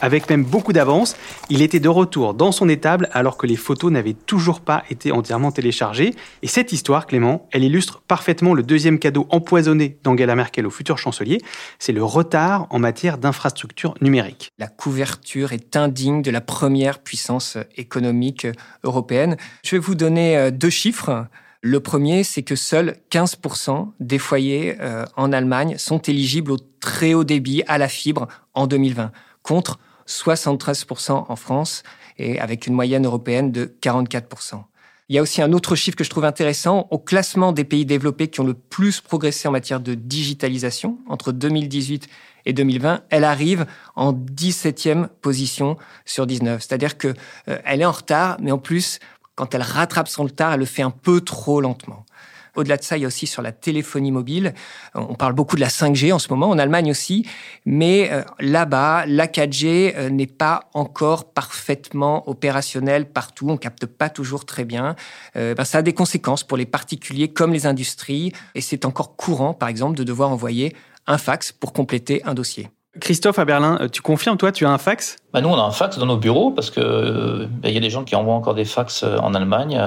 avec 0.00 0.28
même 0.28 0.44
beaucoup 0.44 0.72
d'avance, 0.72 1.16
il 1.50 1.62
était 1.62 1.80
de 1.80 1.88
retour 1.88 2.34
dans 2.34 2.52
son 2.52 2.68
étable 2.68 3.08
alors 3.12 3.36
que 3.36 3.46
les 3.46 3.56
photos 3.56 3.90
n'avaient 3.90 4.14
toujours 4.14 4.60
pas 4.60 4.84
été 4.90 5.12
entièrement 5.12 5.52
téléchargées. 5.52 6.14
Et 6.42 6.46
cette 6.46 6.72
histoire, 6.72 7.06
Clément, 7.06 7.48
elle 7.52 7.64
illustre 7.64 8.02
parfaitement 8.06 8.54
le 8.54 8.62
deuxième 8.62 8.98
cadeau 8.98 9.26
empoisonné 9.30 9.98
d'Angela 10.02 10.34
Merkel 10.34 10.66
au 10.66 10.70
futur 10.70 10.98
chancelier, 10.98 11.40
c'est 11.78 11.92
le 11.92 12.04
retard 12.04 12.66
en 12.70 12.78
matière 12.78 13.18
d'infrastructures 13.18 13.94
numériques. 14.00 14.52
La 14.58 14.68
couverture 14.68 15.52
est 15.52 15.76
indigne 15.76 16.22
de 16.22 16.30
la 16.30 16.40
première 16.40 16.98
puissance 16.98 17.58
économique 17.76 18.46
européenne. 18.84 19.36
Je 19.64 19.72
vais 19.72 19.78
vous 19.78 19.94
donner 19.94 20.36
euh, 20.36 20.50
deux 20.50 20.70
chiffres. 20.70 21.26
Le 21.62 21.80
premier, 21.80 22.22
c'est 22.22 22.42
que 22.42 22.54
seuls 22.54 22.96
15% 23.10 23.90
des 23.98 24.18
foyers 24.18 24.76
euh, 24.80 25.04
en 25.16 25.32
Allemagne 25.32 25.76
sont 25.78 25.98
éligibles 25.98 26.52
au 26.52 26.58
très 26.80 27.14
haut 27.14 27.24
débit 27.24 27.62
à 27.66 27.78
la 27.78 27.88
fibre 27.88 28.28
en 28.54 28.66
2020, 28.66 29.10
contre 29.46 29.78
73% 30.08 31.26
en 31.28 31.36
France 31.36 31.82
et 32.18 32.40
avec 32.40 32.66
une 32.66 32.74
moyenne 32.74 33.06
européenne 33.06 33.52
de 33.52 33.76
44%. 33.82 34.62
Il 35.08 35.14
y 35.14 35.18
a 35.18 35.22
aussi 35.22 35.40
un 35.40 35.52
autre 35.52 35.76
chiffre 35.76 35.96
que 35.96 36.02
je 36.02 36.10
trouve 36.10 36.24
intéressant. 36.24 36.88
Au 36.90 36.98
classement 36.98 37.52
des 37.52 37.62
pays 37.62 37.86
développés 37.86 38.26
qui 38.26 38.40
ont 38.40 38.46
le 38.46 38.54
plus 38.54 39.00
progressé 39.00 39.46
en 39.46 39.52
matière 39.52 39.78
de 39.78 39.94
digitalisation, 39.94 40.98
entre 41.06 41.30
2018 41.30 42.08
et 42.44 42.52
2020, 42.52 43.02
elle 43.10 43.22
arrive 43.22 43.66
en 43.94 44.12
17e 44.12 45.06
position 45.06 45.76
sur 46.04 46.26
19. 46.26 46.60
C'est-à-dire 46.60 46.98
que 46.98 47.14
euh, 47.48 47.58
elle 47.64 47.82
est 47.82 47.84
en 47.84 47.92
retard, 47.92 48.36
mais 48.40 48.50
en 48.50 48.58
plus, 48.58 48.98
quand 49.36 49.54
elle 49.54 49.62
rattrape 49.62 50.08
son 50.08 50.24
retard, 50.24 50.54
elle 50.54 50.60
le 50.60 50.66
fait 50.66 50.82
un 50.82 50.90
peu 50.90 51.20
trop 51.20 51.60
lentement. 51.60 52.04
Au-delà 52.56 52.76
de 52.76 52.82
ça, 52.82 52.96
il 52.96 53.02
y 53.02 53.04
a 53.04 53.08
aussi 53.08 53.26
sur 53.26 53.42
la 53.42 53.52
téléphonie 53.52 54.10
mobile. 54.10 54.54
On 54.94 55.14
parle 55.14 55.34
beaucoup 55.34 55.56
de 55.56 55.60
la 55.60 55.68
5G 55.68 56.12
en 56.12 56.18
ce 56.18 56.28
moment, 56.30 56.48
en 56.50 56.58
Allemagne 56.58 56.90
aussi, 56.90 57.26
mais 57.64 58.10
euh, 58.10 58.22
là-bas, 58.40 59.04
la 59.06 59.26
4G 59.26 59.94
euh, 59.96 60.10
n'est 60.10 60.26
pas 60.26 60.68
encore 60.74 61.32
parfaitement 61.32 62.28
opérationnelle 62.28 63.10
partout. 63.10 63.50
On 63.50 63.56
capte 63.56 63.86
pas 63.86 64.08
toujours 64.08 64.44
très 64.44 64.64
bien. 64.64 64.96
Euh, 65.36 65.54
ben, 65.54 65.64
ça 65.64 65.78
a 65.78 65.82
des 65.82 65.94
conséquences 65.94 66.44
pour 66.44 66.56
les 66.56 66.66
particuliers 66.66 67.28
comme 67.28 67.52
les 67.52 67.66
industries, 67.66 68.32
et 68.54 68.60
c'est 68.60 68.84
encore 68.84 69.16
courant, 69.16 69.54
par 69.54 69.68
exemple, 69.68 69.96
de 69.96 70.04
devoir 70.04 70.30
envoyer 70.30 70.74
un 71.06 71.18
fax 71.18 71.52
pour 71.52 71.72
compléter 71.72 72.22
un 72.24 72.34
dossier. 72.34 72.68
Christophe 73.00 73.38
à 73.38 73.44
Berlin, 73.44 73.78
euh, 73.80 73.88
tu 73.88 74.02
confirmes, 74.02 74.36
toi, 74.36 74.52
tu 74.52 74.66
as 74.66 74.70
un 74.70 74.78
fax? 74.78 75.16
Bah 75.32 75.40
Nous, 75.40 75.48
on 75.48 75.56
a 75.56 75.62
un 75.62 75.70
fax 75.70 75.98
dans 75.98 76.06
nos 76.06 76.16
bureaux 76.16 76.50
parce 76.50 76.70
que 76.70 77.46
bah, 77.46 77.68
il 77.68 77.74
y 77.74 77.76
a 77.76 77.80
des 77.80 77.90
gens 77.90 78.04
qui 78.04 78.14
envoient 78.16 78.34
encore 78.34 78.54
des 78.54 78.64
fax 78.64 79.02
euh, 79.02 79.18
en 79.18 79.34
Allemagne. 79.34 79.80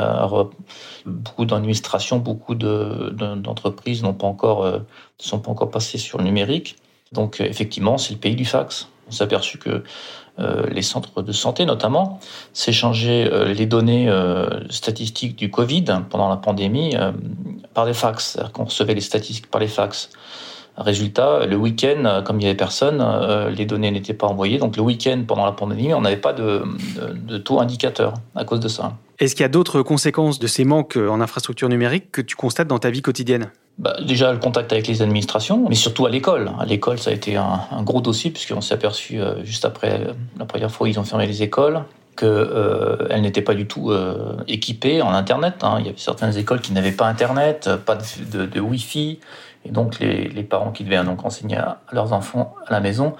beaucoup 1.06 1.46
d'administrations, 1.46 2.18
beaucoup 2.18 2.56
d'entreprises 2.56 4.04
n'ont 4.04 4.13
pas 4.13 4.28
encore, 4.28 4.63
euh, 4.63 4.80
sont 5.18 5.39
pas 5.39 5.51
encore 5.51 5.72
passées 5.72 5.98
sur 5.98 6.18
le 6.18 6.24
numérique. 6.24 6.78
Donc, 7.12 7.42
effectivement, 7.42 7.98
c'est 7.98 8.13
le 8.13 8.20
pays 8.20 8.36
du 8.36 8.46
fax. 8.46 8.89
On 9.08 9.12
s'est 9.12 9.24
aperçu 9.24 9.58
que 9.58 9.84
les 10.72 10.84
centres 10.84 11.22
de 11.22 11.34
santé, 11.34 11.66
notamment, 11.66 12.22
s'échangeaient 12.54 13.54
les 13.54 13.66
données 13.66 14.10
statistiques 14.70 15.36
du 15.36 15.51
Covid 15.51 15.84
pendant 16.10 16.30
la 16.30 16.38
pandémie 16.38 16.96
par 17.74 17.86
des 17.86 17.94
fax. 17.94 18.25
C'est-à-dire 18.25 18.54
qu'on 18.54 18.66
recevait 18.66 18.94
les 18.94 19.01
statistiques 19.01 19.51
par 19.51 19.60
les 19.60 19.68
fax. 19.68 20.12
Résultat, 20.79 21.45
le 21.45 21.57
week-end, 21.57 22.05
euh, 22.05 22.21
comme 22.21 22.38
il 22.38 22.43
n'y 22.43 22.45
avait 22.45 22.55
personne, 22.55 23.00
euh, 23.01 23.50
les 23.50 23.65
données 23.65 23.91
n'étaient 23.91 24.13
pas 24.13 24.27
envoyées. 24.27 24.59
Donc 24.59 24.77
le 24.77 24.81
week-end, 24.81 25.21
pendant 25.27 25.45
la 25.45 25.51
pandémie, 25.51 25.93
on 25.93 26.01
n'avait 26.01 26.15
pas 26.17 26.31
de, 26.31 26.63
taux 27.43 27.59
indicateur 27.59 28.13
à 28.33 28.45
cause 28.45 28.62
de 28.62 28.69
ça. 28.69 28.93
Est-ce 29.19 29.36
qu'il 29.36 29.43
y 29.43 29.45
a 29.45 29.50
d'autres 29.50 29.81
conséquences 29.81 30.39
de 30.39 30.48
ces 30.48 30.63
manques 30.63 30.98
en 30.98 31.19
infrastructure 31.19 31.67
numérique 31.67 32.12
que 32.12 32.21
tu 32.21 32.38
constates 32.38 32.69
dans 32.69 32.79
ta 32.79 32.89
vie 32.89 33.01
quotidienne? 33.01 33.51
Bah, 33.77 33.98
Déjà, 34.07 34.31
le 34.31 34.39
contact 34.39 34.71
avec 34.71 34.88
les 34.88 35.01
administrations, 35.01 35.65
mais 35.67 35.75
surtout 35.75 36.05
à 36.05 36.09
l'école. 36.09 36.51
À 36.57 36.65
l'école, 36.65 36.98
ça 36.98 37.09
a 37.09 37.13
été 37.13 37.36
un, 37.36 37.83
gros 37.83 38.00
dossier, 38.00 38.31
puisqu'on 38.31 38.62
s'est 38.62 38.74
aperçu 38.74 39.19
euh, 39.19 39.43
juste 39.43 39.65
après 39.65 40.07
la 40.38 40.45
première 40.45 40.71
fois 40.71 40.88
ils 40.88 40.98
ont 40.98 41.03
fermé 41.03 41.27
les 41.27 41.43
écoles 41.43 41.83
qu'elles 42.15 43.21
n'étaient 43.21 43.41
pas 43.41 43.53
du 43.53 43.65
tout 43.65 43.93
équipées 44.45 45.01
en 45.01 45.13
Internet. 45.13 45.55
Hein. 45.62 45.77
Il 45.79 45.86
y 45.86 45.88
avait 45.88 45.98
certaines 45.98 46.38
écoles 46.38 46.59
qui 46.59 46.74
n'avaient 46.74 46.91
pas 46.91 47.07
Internet, 47.07 47.69
pas 47.86 47.95
de, 47.95 48.45
de 48.45 48.59
Wi-Fi. 48.59 49.19
Et 49.66 49.72
donc 49.72 50.00
les, 50.00 50.44
parents 50.44 50.72
qui 50.72 50.84
devaient 50.84 51.04
donc 51.04 51.25
enseigner 51.25 51.58
à 51.58 51.80
leurs 51.92 52.13
enfants 52.13 52.56
à 52.68 52.72
la 52.72 52.80
maison 52.80 53.13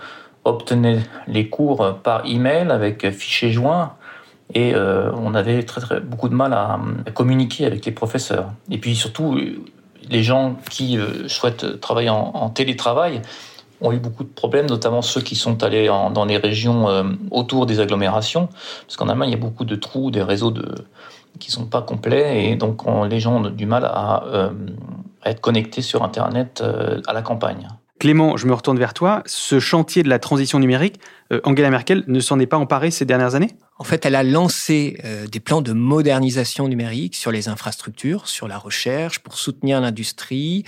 obtenaient 0.46 1.00
les 1.28 1.50
cours 1.50 2.00
par 2.02 2.26
email 2.26 2.72
avec 2.72 3.10
fichier 3.12 3.52
joint 3.52 3.94
et 4.54 4.74
euh, 4.74 5.12
on 5.14 5.36
avait 5.36 5.64
très, 5.64 5.82
très, 5.82 6.00
beaucoup 6.00 6.30
de 6.30 6.34
mal 6.34 6.54
à, 6.54 6.80
communiquer 7.14 7.66
avec 7.66 7.86
les 7.86 7.92
professeurs. 7.92 8.52
Et 8.72 8.80
puis 8.80 8.96
surtout, 8.96 9.40
les 10.10 10.24
gens 10.24 10.56
qui 10.72 10.98
euh, 10.98 11.28
souhaitent 11.28 11.80
travailler 11.80 12.10
en, 12.10 12.50
télétravail 12.50 13.22
ont 13.82 13.92
eu 13.94 14.00
beaucoup 14.00 14.24
de 14.24 14.30
problèmes, 14.30 14.68
notamment 14.68 15.02
ceux 15.02 15.22
qui 15.22 15.36
sont 15.36 15.64
allés 15.64 15.88
dans 15.88 16.26
les 16.26 16.38
régions 16.38 16.90
euh, 16.90 17.04
autour 17.32 17.66
des 17.66 17.80
agglomérations, 17.80 18.50
parce 18.86 18.98
qu'en 18.98 19.08
Allemagne, 19.08 19.30
il 19.30 19.34
y 19.34 19.36
a 19.36 19.40
beaucoup 19.40 19.66
de 19.66 19.76
trous, 19.76 20.10
des 20.12 20.24
réseaux 20.24 20.52
de, 20.52 20.74
qui 21.38 21.52
sont 21.52 21.66
pas 21.66 21.82
complets, 21.82 22.50
et 22.50 22.56
donc 22.56 22.82
les 23.10 23.20
gens 23.20 23.46
ont 23.46 23.50
du 23.50 23.66
mal 23.66 23.86
à 23.86 24.52
être 25.26 25.42
connecté 25.42 25.82
sur 25.82 26.04
Internet 26.04 26.62
euh, 26.62 27.02
à 27.08 27.14
la 27.14 27.22
campagne. 27.22 27.68
Clément, 28.00 28.38
je 28.38 28.48
me 28.48 28.54
retourne 28.54 28.80
vers 28.80 28.94
toi. 28.94 29.22
Ce 29.26 29.60
chantier 29.60 30.04
de 30.04 30.10
la 30.10 30.20
transition 30.20 30.58
numérique, 30.60 31.02
euh, 31.34 31.42
Angela 31.44 31.70
Merkel 31.70 32.06
ne 32.08 32.22
s'en 32.22 32.40
est 32.40 32.46
pas 32.46 32.58
emparée 32.58 32.92
ces 32.92 33.04
dernières 33.04 33.36
années? 33.36 33.52
En 33.78 33.84
fait, 33.84 34.06
elle 34.06 34.16
a 34.16 34.24
lancé 34.24 35.00
euh, 35.04 35.28
des 35.28 35.42
plans 35.42 35.62
de 35.62 35.74
modernisation 35.74 36.70
numérique 36.70 37.16
sur 37.16 37.32
les 37.32 37.50
infrastructures, 37.50 38.28
sur 38.28 38.48
la 38.48 38.58
recherche, 38.58 39.20
pour 39.20 39.38
soutenir 39.38 39.82
l'industrie. 39.82 40.64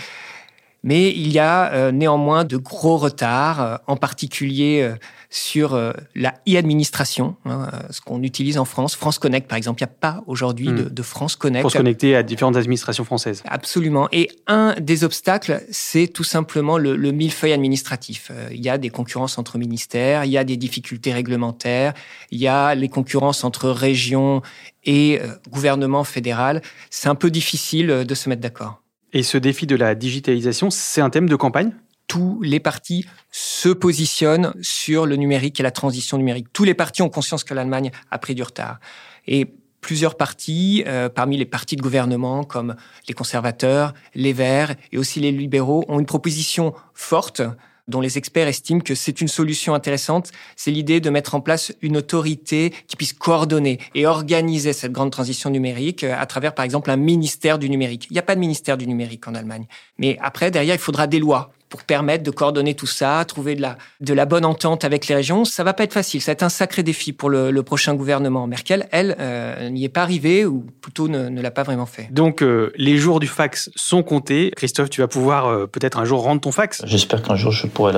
Mais 0.84 1.12
il 1.12 1.32
y 1.32 1.40
a 1.40 1.92
néanmoins 1.92 2.44
de 2.44 2.58
gros 2.58 2.98
retards, 2.98 3.82
en 3.88 3.98
particulier 3.98 4.92
sur 5.32 5.76
euh, 5.76 5.94
la 6.14 6.34
e-administration, 6.48 7.38
hein, 7.46 7.70
euh, 7.74 7.80
ce 7.90 8.02
qu'on 8.02 8.22
utilise 8.22 8.58
en 8.58 8.66
France. 8.66 8.96
France 8.96 9.18
Connect, 9.18 9.48
par 9.48 9.58
exemple, 9.58 9.82
il 9.82 9.86
n'y 9.86 9.92
a 9.92 9.96
pas 10.00 10.24
aujourd'hui 10.28 10.68
de, 10.68 10.84
hmm. 10.84 11.04
France 11.04 11.38
Connect. 11.38 11.62
Pour 11.62 11.72
se 11.72 11.78
connecter 11.78 12.18
à 12.18 12.22
différentes 12.22 12.58
administrations 12.58 13.06
françaises. 13.06 13.42
Absolument. 13.48 14.10
Et 14.12 14.30
un 14.48 14.76
des 14.80 15.06
obstacles, 15.06 15.64
c'est 15.72 16.08
tout 16.08 16.26
simplement 16.26 16.78
le, 16.78 16.96
millefeuille 17.12 17.54
administratif. 17.54 18.30
Euh, 18.30 18.50
il 18.52 18.62
y 18.62 18.70
a 18.70 18.78
des 18.78 18.90
concurrences 18.90 19.38
entre 19.38 19.58
ministères, 19.58 20.26
il 20.26 20.32
y 20.32 20.38
a 20.38 20.44
des 20.44 20.58
difficultés 20.58 21.14
réglementaires, 21.14 21.94
il 22.32 22.40
y 22.40 22.50
a 22.50 22.76
les 22.76 22.90
concurrences 22.90 23.46
entre 23.46 23.70
régions 23.70 24.42
et 24.84 25.22
gouvernement 25.50 26.04
fédéral. 26.04 26.62
C'est 26.90 27.08
un 27.08 27.16
peu 27.16 27.30
difficile 27.30 27.88
de 27.88 28.16
se 28.16 28.28
mettre 28.28 28.42
d'accord. 28.42 28.81
Et 29.14 29.24
ce 29.24 29.38
défi 29.38 29.68
de 29.68 29.76
la 29.76 29.94
digitalisation, 29.96 30.70
c'est 30.70 31.02
un 31.02 31.10
thème 31.10 31.28
de 31.28 31.36
campagne? 31.36 31.74
Tous 32.08 32.42
les 32.42 32.60
partis 32.60 33.06
se 33.30 33.70
positionnent 33.70 34.54
sur 34.62 35.06
le 35.06 35.16
numérique 35.16 35.60
et 35.60 35.64
la 35.64 35.72
transition 35.72 36.18
numérique. 36.18 36.48
Tous 36.54 36.64
les 36.64 36.74
partis 36.74 37.02
ont 37.02 37.10
conscience 37.10 37.44
que 37.44 37.54
l'Allemagne 37.54 37.92
a 38.10 38.18
pris 38.18 38.36
du 38.36 38.44
retard. 38.44 38.80
Et 39.28 39.54
plusieurs 39.82 40.16
partis, 40.16 40.84
euh, 40.88 41.10
parmi 41.10 41.38
les 41.38 41.46
partis 41.46 41.76
de 41.76 41.82
gouvernement 41.82 42.44
comme 42.44 42.76
les 43.08 43.14
conservateurs, 43.14 43.94
les 44.16 44.34
Verts 44.34 44.76
et 44.92 44.98
aussi 44.98 45.20
les 45.20 45.32
libéraux, 45.32 45.84
ont 45.88 46.00
une 46.00 46.06
proposition 46.06 46.74
forte 46.94 47.42
dont 47.88 48.02
les 48.02 48.18
experts 48.18 48.48
estiment 48.48 48.82
que 48.82 48.96
c'est 48.96 49.22
une 49.22 49.28
solution 49.28 49.74
intéressante, 49.74 50.32
c'est 50.56 50.72
l'idée 50.72 51.00
de 51.00 51.10
mettre 51.10 51.36
en 51.36 51.42
place 51.42 51.74
une 51.82 51.98
autorité 51.98 52.74
qui 52.88 52.96
puisse 52.96 53.14
coordonner 53.14 53.80
et 53.96 54.06
organiser 54.06 54.74
cette 54.74 54.92
grande 54.92 55.12
transition 55.12 55.50
numérique 55.50 56.04
euh, 56.04 56.16
à 56.18 56.26
travers, 56.26 56.54
par 56.54 56.66
exemple, 56.66 56.90
un 56.90 56.98
ministère 56.98 57.60
du 57.60 57.70
numérique. 57.70 58.08
Il 58.10 58.14
n'y 58.14 58.20
a 58.20 58.24
pas 58.24 58.36
de 58.36 58.40
ministère 58.40 58.78
du 58.78 58.88
numérique 58.88 59.28
en 59.28 59.36
Allemagne. 59.36 59.66
Mais 59.98 60.18
après, 60.22 60.52
derrière, 60.52 60.76
il 60.76 60.82
faudra 60.82 61.08
des 61.08 61.20
lois 61.20 61.52
pour 61.72 61.84
permettre 61.84 62.24
de 62.24 62.32
coordonner 62.32 62.76
tout 62.76 62.86
ça, 62.86 63.24
trouver 63.26 63.56
de 63.56 63.62
la, 63.62 63.78
de 64.02 64.14
la 64.14 64.26
bonne 64.26 64.46
entente 64.46 64.84
avec 64.84 65.08
les 65.08 65.16
régions. 65.16 65.46
Ça 65.46 65.64
va 65.64 65.74
pas 65.74 65.86
être 65.86 65.94
facile. 65.94 66.22
Ça 66.22 66.32
va 66.32 66.34
être 66.34 66.44
un 66.44 66.50
sacré 66.50 66.84
défi 66.84 67.14
pour 67.14 67.30
le, 67.30 67.62
prochain 67.64 67.96
gouvernement. 67.96 68.46
Merkel, 68.46 68.88
elle, 68.92 69.16
euh, 69.20 69.70
n'y 69.70 69.86
est 69.86 69.90
pas 69.90 70.02
arrivée 70.02 70.46
ou 70.46 70.66
plutôt 70.82 71.08
ne, 71.08 71.42
l'a 71.42 71.52
pas 71.52 71.64
vraiment 71.64 71.86
fait. 71.86 72.10
Donc, 72.12 72.44
euh, 72.44 72.74
les 72.76 72.98
jours 72.98 73.20
du 73.20 73.28
fax 73.28 73.72
sont 73.76 74.04
comptés. 74.04 74.52
Christophe, 74.56 74.90
tu 74.90 75.00
vas 75.00 75.08
pouvoir 75.08 75.48
euh, 75.48 75.68
peut-être 75.68 75.98
un 75.98 76.06
jour 76.06 76.24
rendre 76.24 76.42
ton 76.42 76.52
fax 76.52 76.82
J'espère 76.86 77.22
qu'un 77.22 77.36
jour 77.36 77.52
je 77.52 77.68
pourrai 77.68 77.94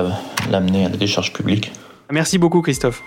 l'amener 0.50 0.86
à 0.86 0.88
la 0.88 0.96
décharge 0.96 1.32
publique. 1.32 1.72
Merci 2.12 2.38
beaucoup, 2.38 2.62
Christophe. 2.62 3.02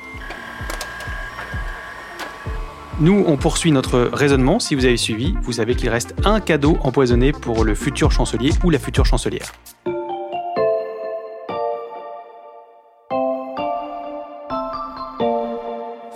Nous, 3.00 3.24
on 3.28 3.38
poursuit 3.38 3.72
notre 3.72 4.10
raisonnement. 4.12 4.60
Si 4.60 4.76
vous 4.76 4.84
avez 4.84 4.98
suivi, 4.98 5.36
vous 5.44 5.54
savez 5.54 5.76
qu'il 5.76 5.90
reste 5.90 6.16
un 6.26 6.42
cadeau 6.42 6.78
empoisonné 6.82 7.32
pour 7.32 7.64
le 7.64 7.76
futur 7.76 8.12
chancelier 8.12 8.50
ou 8.64 8.72
la 8.72 8.80
future 8.80 9.06
chancelière. 9.06 9.54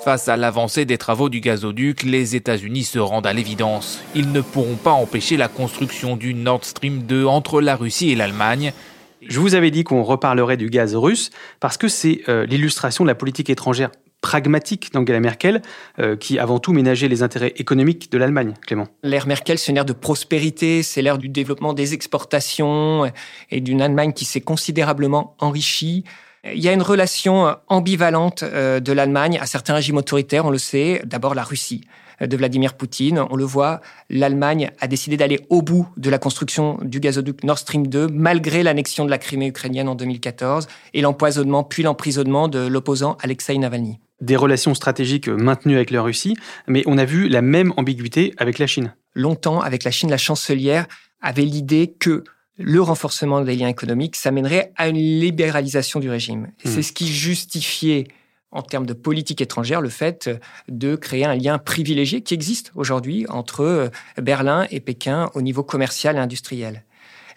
Face 0.03 0.29
à 0.29 0.35
l'avancée 0.35 0.85
des 0.85 0.97
travaux 0.97 1.29
du 1.29 1.41
gazoduc, 1.41 2.01
les 2.01 2.35
États-Unis 2.35 2.85
se 2.85 2.97
rendent 2.97 3.27
à 3.27 3.33
l'évidence. 3.33 4.01
Ils 4.15 4.31
ne 4.31 4.41
pourront 4.41 4.75
pas 4.75 4.93
empêcher 4.93 5.37
la 5.37 5.47
construction 5.47 6.17
du 6.17 6.33
Nord 6.33 6.65
Stream 6.65 7.03
2 7.03 7.25
entre 7.25 7.61
la 7.61 7.75
Russie 7.75 8.09
et 8.09 8.15
l'Allemagne. 8.15 8.73
Je 9.21 9.39
vous 9.39 9.53
avais 9.53 9.69
dit 9.69 9.83
qu'on 9.83 10.01
reparlerait 10.01 10.57
du 10.57 10.71
gaz 10.71 10.95
russe 10.95 11.29
parce 11.59 11.77
que 11.77 11.87
c'est 11.87 12.21
euh, 12.29 12.47
l'illustration 12.47 13.03
de 13.03 13.09
la 13.09 13.15
politique 13.15 13.51
étrangère 13.51 13.91
pragmatique 14.21 14.91
d'Angela 14.91 15.19
Merkel, 15.19 15.61
euh, 15.99 16.15
qui 16.15 16.39
avant 16.39 16.57
tout 16.57 16.73
ménageait 16.73 17.07
les 17.07 17.21
intérêts 17.21 17.53
économiques 17.57 18.11
de 18.11 18.17
l'Allemagne, 18.17 18.55
Clément. 18.65 18.87
L'ère 19.03 19.27
Merkel, 19.27 19.59
c'est 19.59 19.71
une 19.71 19.77
ère 19.77 19.85
de 19.85 19.93
prospérité, 19.93 20.81
c'est 20.81 21.03
l'ère 21.03 21.19
du 21.19 21.29
développement 21.29 21.73
des 21.73 21.93
exportations 21.93 23.11
et 23.51 23.61
d'une 23.61 23.83
Allemagne 23.83 24.13
qui 24.13 24.25
s'est 24.25 24.41
considérablement 24.41 25.35
enrichie. 25.37 26.05
Il 26.43 26.59
y 26.59 26.67
a 26.67 26.73
une 26.73 26.81
relation 26.81 27.47
euh, 27.47 27.53
ambivalente 27.67 28.43
euh, 28.43 28.79
de 28.79 28.91
l'Allemagne 28.91 29.37
à 29.39 29.45
certains 29.45 29.75
régimes 29.75 29.97
autoritaires, 29.97 30.45
on 30.45 30.49
le 30.49 30.57
sait. 30.57 31.01
D'abord 31.05 31.35
la 31.35 31.43
Russie 31.43 31.81
euh, 32.21 32.25
de 32.25 32.35
Vladimir 32.35 32.73
Poutine. 32.73 33.23
On 33.29 33.35
le 33.35 33.43
voit, 33.43 33.81
l'Allemagne 34.09 34.71
a 34.79 34.87
décidé 34.87 35.17
d'aller 35.17 35.45
au 35.49 35.61
bout 35.61 35.87
de 35.97 36.09
la 36.09 36.17
construction 36.17 36.79
du 36.81 36.99
gazoduc 36.99 37.43
Nord 37.43 37.59
Stream 37.59 37.85
2, 37.85 38.07
malgré 38.07 38.63
l'annexion 38.63 39.05
de 39.05 39.11
la 39.11 39.19
Crimée 39.19 39.47
ukrainienne 39.47 39.87
en 39.87 39.93
2014 39.93 40.67
et 40.95 41.01
l'empoisonnement 41.01 41.63
puis 41.63 41.83
l'emprisonnement 41.83 42.47
de 42.47 42.65
l'opposant 42.65 43.17
Alexei 43.21 43.57
Navalny. 43.59 43.99
Des 44.19 44.35
relations 44.35 44.73
stratégiques 44.73 45.27
maintenues 45.27 45.75
avec 45.75 45.91
la 45.91 46.01
Russie, 46.01 46.35
mais 46.67 46.83
on 46.87 46.97
a 46.97 47.05
vu 47.05 47.27
la 47.27 47.41
même 47.41 47.71
ambiguïté 47.77 48.33
avec 48.37 48.57
la 48.57 48.67
Chine. 48.67 48.95
Longtemps, 49.13 49.61
avec 49.61 49.83
la 49.83 49.91
Chine, 49.91 50.09
la 50.09 50.17
chancelière 50.17 50.87
avait 51.21 51.43
l'idée 51.43 51.95
que 51.99 52.23
le 52.61 52.81
renforcement 52.81 53.41
des 53.41 53.55
liens 53.55 53.67
économiques, 53.67 54.15
ça 54.15 54.31
mènerait 54.31 54.71
à 54.75 54.87
une 54.87 54.97
libéralisation 54.97 55.99
du 55.99 56.09
régime. 56.09 56.51
Hmm. 56.63 56.69
C'est 56.69 56.81
ce 56.81 56.93
qui 56.93 57.07
justifiait 57.07 58.07
en 58.51 58.61
termes 58.61 58.85
de 58.85 58.93
politique 58.93 59.41
étrangère, 59.41 59.81
le 59.81 59.89
fait 59.89 60.29
de 60.67 60.95
créer 60.95 61.25
un 61.25 61.35
lien 61.35 61.57
privilégié 61.57 62.21
qui 62.21 62.33
existe 62.33 62.71
aujourd'hui 62.75 63.25
entre 63.29 63.61
euh, 63.61 63.89
Berlin 64.17 64.67
et 64.71 64.79
Pékin 64.81 65.29
au 65.35 65.41
niveau 65.41 65.63
commercial 65.63 66.17
et 66.17 66.19
industriel. 66.19 66.83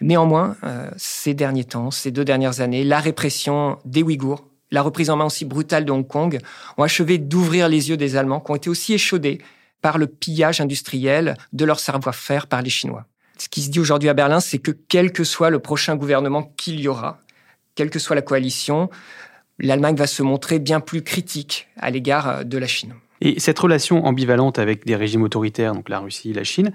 Néanmoins, 0.00 0.56
euh, 0.64 0.90
ces 0.96 1.34
derniers 1.34 1.64
temps, 1.64 1.92
ces 1.92 2.10
deux 2.10 2.24
dernières 2.24 2.60
années, 2.60 2.82
la 2.82 2.98
répression 2.98 3.78
des 3.84 4.02
Ouïghours, 4.02 4.44
la 4.72 4.82
reprise 4.82 5.08
en 5.08 5.16
main 5.16 5.26
aussi 5.26 5.44
brutale 5.44 5.84
de 5.84 5.92
Hong 5.92 6.06
Kong, 6.06 6.40
ont 6.76 6.82
achevé 6.82 7.18
d'ouvrir 7.18 7.68
les 7.68 7.90
yeux 7.90 7.96
des 7.96 8.16
Allemands, 8.16 8.40
qui 8.40 8.50
ont 8.50 8.56
été 8.56 8.68
aussi 8.68 8.92
échaudés 8.92 9.40
par 9.80 9.98
le 9.98 10.08
pillage 10.08 10.60
industriel 10.60 11.36
de 11.52 11.64
leur 11.64 11.78
savoir-faire 11.78 12.48
par 12.48 12.60
les 12.60 12.70
Chinois. 12.70 13.06
Ce 13.38 13.48
qui 13.48 13.62
se 13.62 13.70
dit 13.70 13.80
aujourd'hui 13.80 14.08
à 14.08 14.14
Berlin, 14.14 14.40
c'est 14.40 14.58
que 14.58 14.70
quel 14.70 15.12
que 15.12 15.24
soit 15.24 15.50
le 15.50 15.58
prochain 15.58 15.96
gouvernement 15.96 16.42
qu'il 16.56 16.80
y 16.80 16.88
aura, 16.88 17.20
quelle 17.74 17.90
que 17.90 17.98
soit 17.98 18.16
la 18.16 18.22
coalition, 18.22 18.90
l'Allemagne 19.58 19.96
va 19.96 20.06
se 20.06 20.22
montrer 20.22 20.58
bien 20.58 20.80
plus 20.80 21.02
critique 21.02 21.68
à 21.76 21.90
l'égard 21.90 22.44
de 22.44 22.58
la 22.58 22.66
Chine. 22.66 22.94
Et 23.20 23.40
cette 23.40 23.58
relation 23.58 24.04
ambivalente 24.04 24.58
avec 24.58 24.84
des 24.84 24.96
régimes 24.96 25.22
autoritaires, 25.22 25.74
donc 25.74 25.88
la 25.88 25.98
Russie, 25.98 26.32
la 26.32 26.44
Chine, 26.44 26.72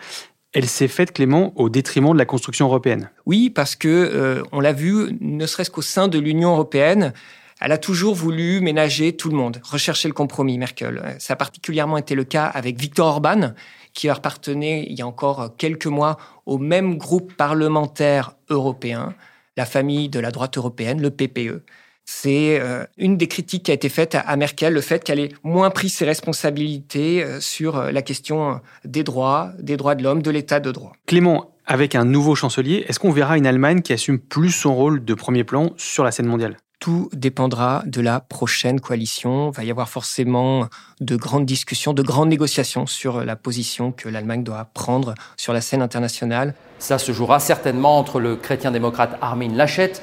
elle 0.54 0.68
s'est 0.68 0.88
faite, 0.88 1.12
Clément, 1.12 1.54
au 1.56 1.70
détriment 1.70 2.14
de 2.14 2.18
la 2.18 2.26
construction 2.26 2.66
européenne? 2.66 3.12
Oui, 3.26 3.50
parce 3.50 3.76
que 3.76 3.88
euh, 3.88 4.42
on 4.52 4.60
l'a 4.60 4.74
vu, 4.74 5.16
ne 5.22 5.46
serait-ce 5.46 5.70
qu'au 5.70 5.84
sein 5.84 6.08
de 6.08 6.18
l'Union 6.18 6.52
européenne, 6.52 7.14
elle 7.60 7.72
a 7.72 7.78
toujours 7.78 8.16
voulu 8.16 8.62
ménager 8.62 9.16
tout 9.16 9.30
le 9.30 9.36
monde, 9.36 9.60
rechercher 9.64 10.08
le 10.08 10.14
compromis, 10.14 10.58
Merkel. 10.58 11.16
Ça 11.20 11.34
a 11.34 11.36
particulièrement 11.36 11.98
été 11.98 12.16
le 12.16 12.24
cas 12.24 12.46
avec 12.46 12.80
Viktor 12.80 13.08
Orban, 13.08 13.54
qui 13.94 14.08
appartenait 14.10 14.86
il 14.90 14.98
y 14.98 15.02
a 15.02 15.08
encore 15.08 15.56
quelques 15.58 15.88
mois 15.88 16.18
au 16.46 16.58
même 16.58 16.98
groupe 16.98 17.34
parlementaire 17.34 18.36
européen, 18.50 19.14
la 19.58 19.66
famille 19.66 20.10
de 20.10 20.20
la 20.20 20.32
droite 20.32 20.58
européenne, 20.58 21.02
le 21.02 21.10
PPE. 21.10 21.64
C'est 22.06 22.60
euh, 22.60 22.86
une 22.98 23.18
des 23.18 23.28
critiques 23.28 23.64
qui 23.64 23.72
a 23.72 23.74
été 23.74 23.88
faite 23.88 24.16
à 24.16 24.36
Merkel, 24.36 24.74
le 24.74 24.82
fait 24.82 25.04
qu'elle 25.04 25.20
ait 25.20 25.30
moins 25.44 25.70
pris 25.70 25.90
ses 25.90 26.06
responsabilités 26.06 27.24
euh, 27.24 27.40
sur 27.40 27.78
euh, 27.78 27.92
la 27.92 28.02
question 28.02 28.62
des 28.84 29.04
droits, 29.04 29.52
des 29.60 29.78
droits 29.78 29.94
de 29.94 30.02
l'homme, 30.02 30.24
de 30.24 30.32
l'état 30.32 30.60
de 30.60 30.72
droit. 30.72 30.94
Clément, 31.06 31.52
avec 31.68 31.94
un 31.94 32.06
nouveau 32.06 32.34
chancelier, 32.34 32.84
est-ce 32.88 33.00
qu'on 33.00 33.12
verra 33.12 33.38
une 33.38 33.46
Allemagne 33.46 33.82
qui 33.84 33.94
assume 33.94 34.18
plus 34.18 34.50
son 34.50 34.74
rôle 34.74 35.06
de 35.06 35.14
premier 35.14 35.44
plan 35.44 35.72
sur 35.78 36.04
la 36.04 36.12
scène 36.12 36.26
mondiale? 36.26 36.58
Tout 36.80 37.10
dépendra 37.14 37.84
de 37.86 38.02
la 38.02 38.20
prochaine 38.20 38.80
coalition. 38.80 39.52
Il 39.52 39.56
va 39.56 39.64
y 39.64 39.72
avoir 39.72 39.90
forcément 39.90 40.68
de 41.02 41.16
grandes 41.16 41.46
discussions, 41.46 41.94
de 41.94 42.02
grandes 42.02 42.30
négociations 42.30 42.86
sur 42.86 43.24
la 43.24 43.36
position 43.36 43.92
que 43.92 44.10
l'Allemagne 44.10 44.44
doit 44.44 44.70
prendre 44.74 45.14
sur 45.38 45.54
la 45.54 45.62
scène 45.62 45.82
internationale. 45.82 46.54
Ça 46.80 46.98
se 46.98 47.12
jouera 47.12 47.40
certainement 47.40 47.98
entre 47.98 48.20
le 48.20 48.36
chrétien-démocrate 48.36 49.18
Armin 49.22 49.54
Laschet 49.54 49.94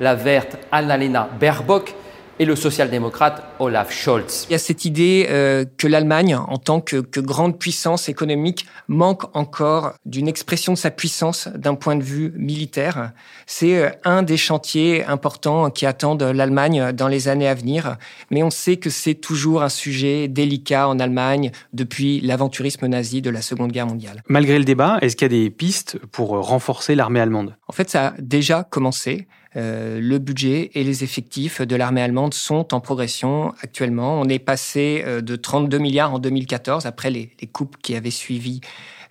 la 0.00 0.14
verte 0.14 0.58
Annalena 0.72 1.28
Baerbock 1.40 1.94
et 2.38 2.44
le 2.44 2.56
social-démocrate 2.56 3.42
Olaf 3.58 3.92
Scholz. 3.92 4.46
Il 4.48 4.52
y 4.52 4.54
a 4.54 4.58
cette 4.58 4.84
idée 4.84 5.26
euh, 5.30 5.64
que 5.78 5.86
l'Allemagne, 5.86 6.36
en 6.36 6.58
tant 6.58 6.80
que, 6.80 6.96
grande 7.20 7.58
puissance 7.58 8.08
économique, 8.08 8.66
manque 8.88 9.24
encore 9.34 9.94
d'une 10.04 10.28
expression 10.28 10.72
de 10.72 10.78
sa 10.78 10.90
puissance 10.90 11.48
d'un 11.48 11.74
point 11.74 11.96
de 11.96 12.02
vue 12.02 12.32
militaire. 12.36 13.12
C'est 13.46 13.78
euh, 13.78 13.90
un 14.04 14.22
des 14.22 14.36
chantiers 14.36 15.04
importants 15.04 15.70
qui 15.70 15.86
attendent 15.86 16.22
l'Allemagne 16.22 16.92
dans 16.92 17.08
les 17.08 17.28
années 17.28 17.48
à 17.48 17.54
venir, 17.54 17.96
mais 18.30 18.42
on 18.42 18.50
sait 18.50 18.76
que 18.76 18.90
c'est 18.90 19.14
toujours 19.14 19.62
un 19.62 19.68
sujet 19.68 20.28
délicat 20.28 20.88
en 20.88 20.98
Allemagne 20.98 21.50
depuis 21.72 22.20
l'aventurisme 22.20 22.86
nazi 22.86 23.22
de 23.22 23.30
la 23.30 23.42
Seconde 23.42 23.72
Guerre 23.72 23.86
mondiale. 23.86 24.22
Malgré 24.28 24.58
le 24.58 24.64
débat, 24.64 24.98
est-ce 25.00 25.16
qu'il 25.16 25.32
y 25.32 25.34
a 25.34 25.42
des 25.44 25.50
pistes 25.50 25.98
pour 26.12 26.28
renforcer 26.28 26.94
l'armée 26.94 27.20
allemande? 27.20 27.56
En 27.68 27.72
fait, 27.72 27.88
ça 27.88 28.08
a 28.08 28.14
déjà 28.18 28.64
commencé. 28.64 29.26
Euh, 29.56 30.00
le 30.00 30.18
budget 30.18 30.70
et 30.74 30.84
les 30.84 31.02
effectifs 31.02 31.62
de 31.62 31.76
l'armée 31.76 32.02
allemande 32.02 32.34
sont 32.34 32.74
en 32.74 32.80
progression 32.80 33.54
actuellement. 33.62 34.20
On 34.20 34.28
est 34.28 34.38
passé 34.38 35.02
euh, 35.06 35.20
de 35.22 35.34
32 35.36 35.78
milliards 35.78 36.12
en 36.12 36.18
2014, 36.18 36.84
après 36.84 37.10
les, 37.10 37.30
les 37.40 37.46
coupes 37.46 37.76
qui 37.82 37.94
avaient 37.94 38.10
suivi 38.10 38.60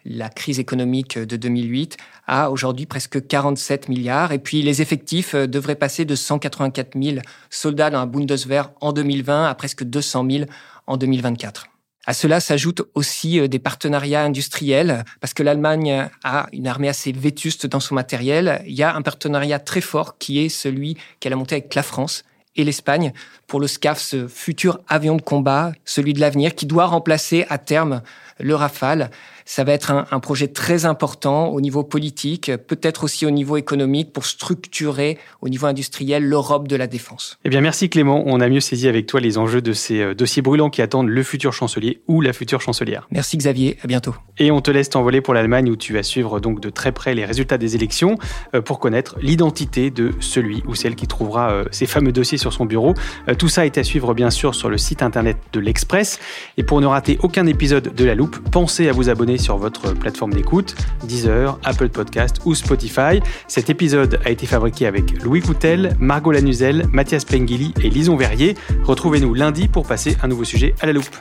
la 0.06 0.30
crise 0.30 0.60
économique 0.60 1.18
de 1.18 1.36
2008, 1.36 1.98
à 2.28 2.52
aujourd'hui 2.52 2.86
presque 2.86 3.26
47 3.26 3.90
milliards. 3.90 4.32
Et 4.32 4.40
puis 4.40 4.62
les 4.62 4.82
effectifs 4.82 5.34
euh, 5.34 5.48
devraient 5.48 5.76
passer 5.76 6.06
de 6.06 6.16
184 6.16 7.02
000 7.02 7.18
soldats 7.50 7.90
dans 7.90 8.00
la 8.00 8.06
Bundeswehr 8.06 8.72
en 8.82 8.94
2020 8.94 9.48
à 9.48 9.56
presque 9.56 9.84
200 9.84 10.26
000 10.30 10.46
en 10.86 10.98
2024. 10.98 11.68
À 12.08 12.14
cela 12.14 12.40
s'ajoutent 12.40 12.84
aussi 12.94 13.40
euh, 13.40 13.48
des 13.48 13.60
partenariats 13.60 14.24
industriels, 14.24 15.04
parce 15.22 15.34
que 15.34 15.44
l'Allemagne 15.44 16.08
a 16.24 16.48
une 16.54 16.68
armée 16.68 16.90
assez 16.90 17.12
vétuste 17.12 17.66
dans 17.66 17.80
son 17.80 17.96
matériel. 17.96 18.62
Il 18.68 18.74
y 18.74 18.84
a 18.84 18.96
un 18.96 19.02
partenariat 19.02 19.60
très 19.60 19.82
fort 19.82 20.18
qui 20.18 20.40
est 20.40 20.50
celui 20.50 20.98
qu'elle 21.20 21.34
a 21.34 21.36
monté 21.36 21.56
avec 21.56 21.74
la 21.74 21.84
France 21.84 22.24
et 22.56 22.64
l'Espagne 22.64 23.12
pour 23.48 23.60
le 23.60 23.68
SCAF, 23.68 24.00
ce 24.00 24.28
futur 24.28 24.80
avion 24.88 25.16
de 25.16 25.22
combat, 25.22 25.74
celui 25.84 26.14
de 26.14 26.20
l'avenir, 26.20 26.56
qui 26.56 26.66
doit 26.66 26.86
remplacer 26.86 27.46
à 27.50 27.58
terme 27.58 28.02
le 28.40 28.56
Rafale. 28.56 29.12
Ça 29.48 29.64
va 29.64 29.74
être 29.74 29.92
un, 29.92 30.20
projet 30.20 30.48
très 30.48 30.86
important 30.86 31.50
au 31.50 31.62
niveau 31.62 31.84
politique, 31.84 32.52
peut-être 32.68 33.04
aussi 33.04 33.28
au 33.28 33.30
niveau 33.30 33.58
économique 33.58 34.12
pour 34.12 34.26
structurer 34.26 35.20
au 35.42 35.50
niveau 35.50 35.68
industriel 35.68 36.24
l'Europe 36.24 36.68
de 36.68 36.76
la 36.76 36.88
défense. 36.88 37.38
Eh 37.46 37.50
bien, 37.50 37.62
merci 37.62 37.88
Clément. 37.90 38.24
On 38.26 38.40
a 38.40 38.50
mieux 38.50 38.60
saisi 38.60 38.88
avec 38.88 39.06
toi 39.06 39.20
les 39.20 39.38
enjeux 39.38 39.62
de 39.62 39.72
ces 39.72 40.02
euh, 40.02 40.16
dossiers 40.16 40.42
brûlants 40.42 40.72
qui 40.72 40.82
attendent 40.82 41.10
le 41.10 41.22
futur 41.22 41.54
chancelier 41.54 42.02
ou 42.08 42.22
la 42.22 42.34
future 42.34 42.60
chancelière. 42.60 43.08
Merci 43.12 43.38
Xavier. 43.38 43.78
À 43.84 43.88
bientôt. 43.88 44.16
Et 44.40 44.50
on 44.50 44.62
te 44.62 44.72
laisse 44.72 44.90
t'envoler 44.90 45.22
pour 45.22 45.36
l'Allemagne 45.36 45.70
où 45.70 45.76
tu 45.76 45.94
vas 45.94 46.02
suivre 46.02 46.40
donc 46.40 46.60
de 46.60 46.72
très 46.72 46.92
près 46.92 47.14
les 47.14 47.24
résultats 47.24 47.60
des 47.60 47.76
élections 47.76 48.18
euh, 48.56 48.62
pour 48.62 48.80
connaître 48.80 49.16
l'identité 49.22 49.92
de 49.92 50.12
celui 50.22 50.64
ou 50.66 50.74
celle 50.74 50.96
qui 50.96 51.06
trouvera 51.06 51.52
euh, 51.52 51.66
ces 51.70 51.86
fameux 51.86 52.12
dossiers 52.12 52.40
sur 52.40 52.52
son 52.52 52.66
bureau. 52.66 52.96
Tout 53.38 53.50
ça 53.50 53.66
est 53.68 53.78
à 53.78 53.84
suivre 53.84 54.16
bien 54.16 54.32
sûr 54.32 54.56
sur 54.56 54.70
le 54.70 54.80
site 54.80 55.04
internet 55.04 55.38
de 55.54 55.60
l'Express. 55.60 56.20
Et 56.58 56.64
pour 56.64 56.82
ne 56.82 56.88
rater 56.88 57.20
aucun 57.22 57.46
épisode 57.46 57.94
de 57.94 58.06
La 58.06 58.16
Pensez 58.52 58.90
à 58.90 58.92
vous 58.92 59.10
abonner 59.10 59.38
sur 59.38 59.58
votre 59.58 59.94
plateforme 59.94 60.34
d'écoute, 60.34 60.76
Deezer, 61.04 61.60
Apple 61.64 61.90
Podcast 61.90 62.42
ou 62.46 62.56
Spotify. 62.56 63.20
Cet 63.48 63.70
épisode 63.70 64.20
a 64.26 64.30
été 64.30 64.46
fabriqué 64.46 64.88
avec 64.88 65.24
Louis 65.24 65.42
Coutel, 65.42 65.96
Margot 66.00 66.32
Lanuzel, 66.32 66.86
Mathias 66.92 67.26
Pengili 67.26 67.74
et 67.84 67.90
Lison 67.90 68.16
Verrier. 68.16 68.56
Retrouvez-nous 68.84 69.34
lundi 69.34 69.68
pour 69.68 69.86
passer 69.86 70.18
un 70.24 70.28
nouveau 70.28 70.44
sujet 70.44 70.76
à 70.82 70.86
la 70.86 70.94
loupe. 70.94 71.16